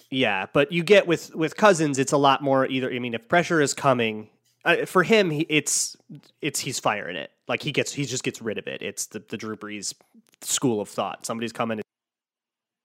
Yeah, 0.09 0.45
but 0.53 0.71
you 0.71 0.83
get 0.83 1.05
with 1.05 1.35
with 1.35 1.57
Cousins, 1.57 1.99
it's 1.99 2.13
a 2.13 2.17
lot 2.17 2.41
more 2.41 2.65
either. 2.65 2.89
I 2.91 2.99
mean, 2.99 3.13
if 3.13 3.27
pressure 3.27 3.59
is 3.59 3.73
coming 3.73 4.29
uh, 4.63 4.85
for 4.85 5.03
him, 5.03 5.29
he, 5.29 5.45
it's 5.49 5.97
it's 6.41 6.59
he's 6.59 6.79
firing 6.79 7.15
it. 7.15 7.31
Like 7.47 7.63
he 7.63 7.71
gets 7.71 7.93
he 7.93 8.05
just 8.05 8.23
gets 8.23 8.41
rid 8.41 8.57
of 8.57 8.67
it. 8.67 8.81
It's 8.81 9.07
the 9.07 9.23
the 9.27 9.37
Drew 9.37 9.55
Brees 9.55 9.93
school 10.41 10.81
of 10.81 10.89
thought. 10.89 11.25
Somebody's 11.25 11.51
coming, 11.51 11.81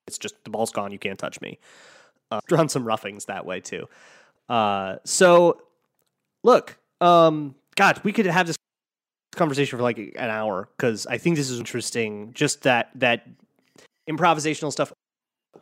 it's 0.07 0.19
just 0.19 0.43
the 0.45 0.51
ball's 0.51 0.73
gone. 0.73 0.93
You 0.93 0.99
can't 0.99 1.19
touch 1.19 1.41
me. 1.41 1.59
Uh, 2.31 2.41
drawn 2.49 2.69
some 2.69 2.85
roughings 2.85 3.27
that 3.27 3.45
way 3.45 3.61
too. 3.61 3.89
Uh, 4.49 4.97
so 5.05 5.63
look, 6.43 6.79
um, 7.01 7.55
God, 7.75 8.01
we 8.05 8.13
could 8.13 8.27
have 8.27 8.47
this 8.47 8.57
conversation 9.35 9.77
for 9.79 9.83
like 9.83 9.99
an 9.99 10.31
hour 10.31 10.69
because 10.77 11.07
I 11.07 11.19
think 11.19 11.37
this 11.37 11.51
is 11.51 11.59
interesting. 11.59 12.33
Just 12.33 12.63
that 12.63 12.91
that 12.95 13.27
improvisational 14.09 14.73
stuff 14.73 14.93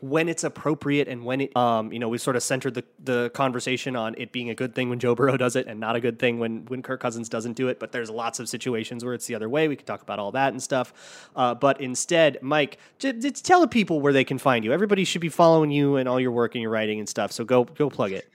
when 0.01 0.29
it's 0.29 0.45
appropriate 0.45 1.09
and 1.09 1.25
when 1.25 1.43
it 1.43 1.57
um 1.57 1.93
you 1.93 1.99
know 1.99 2.09
we 2.09 2.19
sort 2.19 2.37
of 2.37 2.43
centered 2.43 2.75
the 2.75 2.85
the 3.03 3.31
conversation 3.35 3.97
on 3.97 4.15
it 4.19 4.33
being 4.33 4.51
a 4.51 4.55
good 4.55 4.75
thing 4.75 4.89
when 4.89 4.99
Joe 4.99 5.15
Burrow 5.15 5.37
does 5.45 5.57
it 5.57 5.67
and 5.67 5.81
not 5.81 5.97
a 5.97 6.01
good 6.01 6.19
thing 6.19 6.39
when 6.39 6.65
when 6.67 6.83
Kirk 6.83 7.01
Cousins 7.01 7.29
doesn't 7.29 7.55
do 7.55 7.69
it. 7.69 7.79
But 7.79 7.93
there's 7.93 8.11
lots 8.11 8.41
of 8.41 8.49
situations 8.49 9.05
where 9.05 9.15
it's 9.15 9.27
the 9.27 9.35
other 9.35 9.49
way. 9.49 9.69
We 9.69 9.77
could 9.77 9.87
talk 9.87 10.03
about 10.03 10.19
all 10.19 10.33
that 10.33 10.53
and 10.53 10.63
stuff. 10.63 11.31
Uh, 11.35 11.55
but 11.55 11.81
instead 11.81 12.39
Mike 12.43 12.79
j- 12.99 13.13
j- 13.13 13.31
tell 13.31 13.61
the 13.61 13.69
people 13.69 14.01
where 14.01 14.13
they 14.13 14.25
can 14.25 14.39
find 14.39 14.65
you. 14.65 14.73
Everybody 14.73 15.05
should 15.05 15.21
be 15.21 15.29
following 15.29 15.71
you 15.71 15.97
and 15.97 16.09
all 16.09 16.21
your 16.21 16.33
work 16.33 16.55
and 16.55 16.63
your 16.63 16.71
writing 16.71 16.99
and 16.99 17.09
stuff. 17.09 17.33
So 17.33 17.45
go 17.45 17.65
go 17.65 17.91
plug 17.91 18.13
it. 18.13 18.29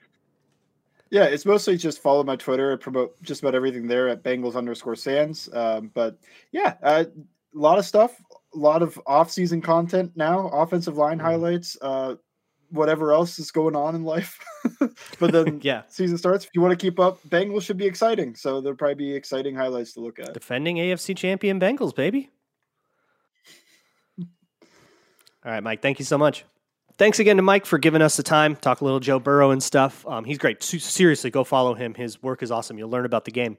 Yeah, 1.12 1.24
it's 1.24 1.46
mostly 1.46 1.76
just 1.76 2.02
follow 2.02 2.24
my 2.24 2.36
Twitter. 2.36 2.72
I 2.72 2.76
promote 2.76 3.22
just 3.24 3.42
about 3.42 3.56
everything 3.56 3.88
there 3.88 4.10
at 4.10 4.24
Bengals 4.24 4.56
underscore 4.56 4.96
Sands. 4.96 5.50
Um, 5.54 5.90
but 5.94 6.18
yeah, 6.52 6.76
uh, 6.84 7.06
a 7.56 7.58
lot 7.58 7.80
of 7.80 7.86
stuff, 7.86 8.22
a 8.54 8.58
lot 8.58 8.82
of 8.82 9.00
off-season 9.06 9.62
content 9.62 10.12
now, 10.16 10.48
offensive 10.50 10.98
line 10.98 11.20
Mhm. 11.20 11.24
highlights, 11.24 11.78
uh, 11.82 12.16
whatever 12.72 13.12
else 13.14 13.40
is 13.40 13.52
going 13.52 13.76
on 13.76 13.96
in 13.96 14.04
life. 14.04 14.38
but 15.20 15.32
then 15.32 15.60
yeah 15.64 15.84
season 15.88 16.18
starts. 16.18 16.46
If 16.46 16.52
you 16.54 16.62
want 16.62 16.72
to 16.72 16.84
keep 16.84 17.00
up, 17.00 17.20
Bengals 17.30 17.64
should 17.64 17.78
be 17.78 17.86
exciting. 17.88 18.36
So 18.36 18.62
there'll 18.62 18.78
probably 18.78 18.96
be 18.96 19.14
exciting 19.14 19.56
highlights 19.56 19.94
to 19.94 20.02
look 20.02 20.20
at. 20.20 20.34
defending 20.34 20.78
AFC 20.78 21.16
champion 21.16 21.60
Bengals 21.60 21.96
baby 21.96 22.30
all 24.20 24.26
right 25.52 25.64
Mike 25.64 25.82
thank 25.82 26.00
you 26.00 26.06
so 26.06 26.18
much 26.18 26.46
thanks 26.98 27.18
again 27.20 27.38
to 27.38 27.42
Mike 27.42 27.66
for 27.66 27.78
giving 27.78 28.02
us 28.02 28.18
the 28.18 28.24
time, 28.24 28.56
talk 28.58 28.82
a 28.82 28.84
little 28.84 29.00
Joe 29.00 29.20
Burrow 29.20 29.52
and 29.52 29.64
stuff. 29.64 30.06
Um, 30.06 30.26
he's 30.26 30.38
great. 30.38 30.62
Seriously, 30.62 31.30
go 31.32 31.46
follow 31.46 31.74
him. 31.74 31.94
His 31.94 32.22
work 32.22 32.44
is 32.44 32.52
awesome. 32.52 32.78
You'll 32.78 32.90
learn 32.90 33.06
about 33.06 33.24
the 33.24 33.32
game. 33.32 33.58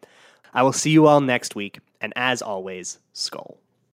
I 0.53 0.63
will 0.63 0.75
see 0.75 0.91
you 0.91 1.07
all 1.07 1.23
next 1.23 1.55
week. 1.55 1.79
And 2.03 2.13
as 2.17 2.43
always, 2.43 2.99
Skol. 3.15 3.57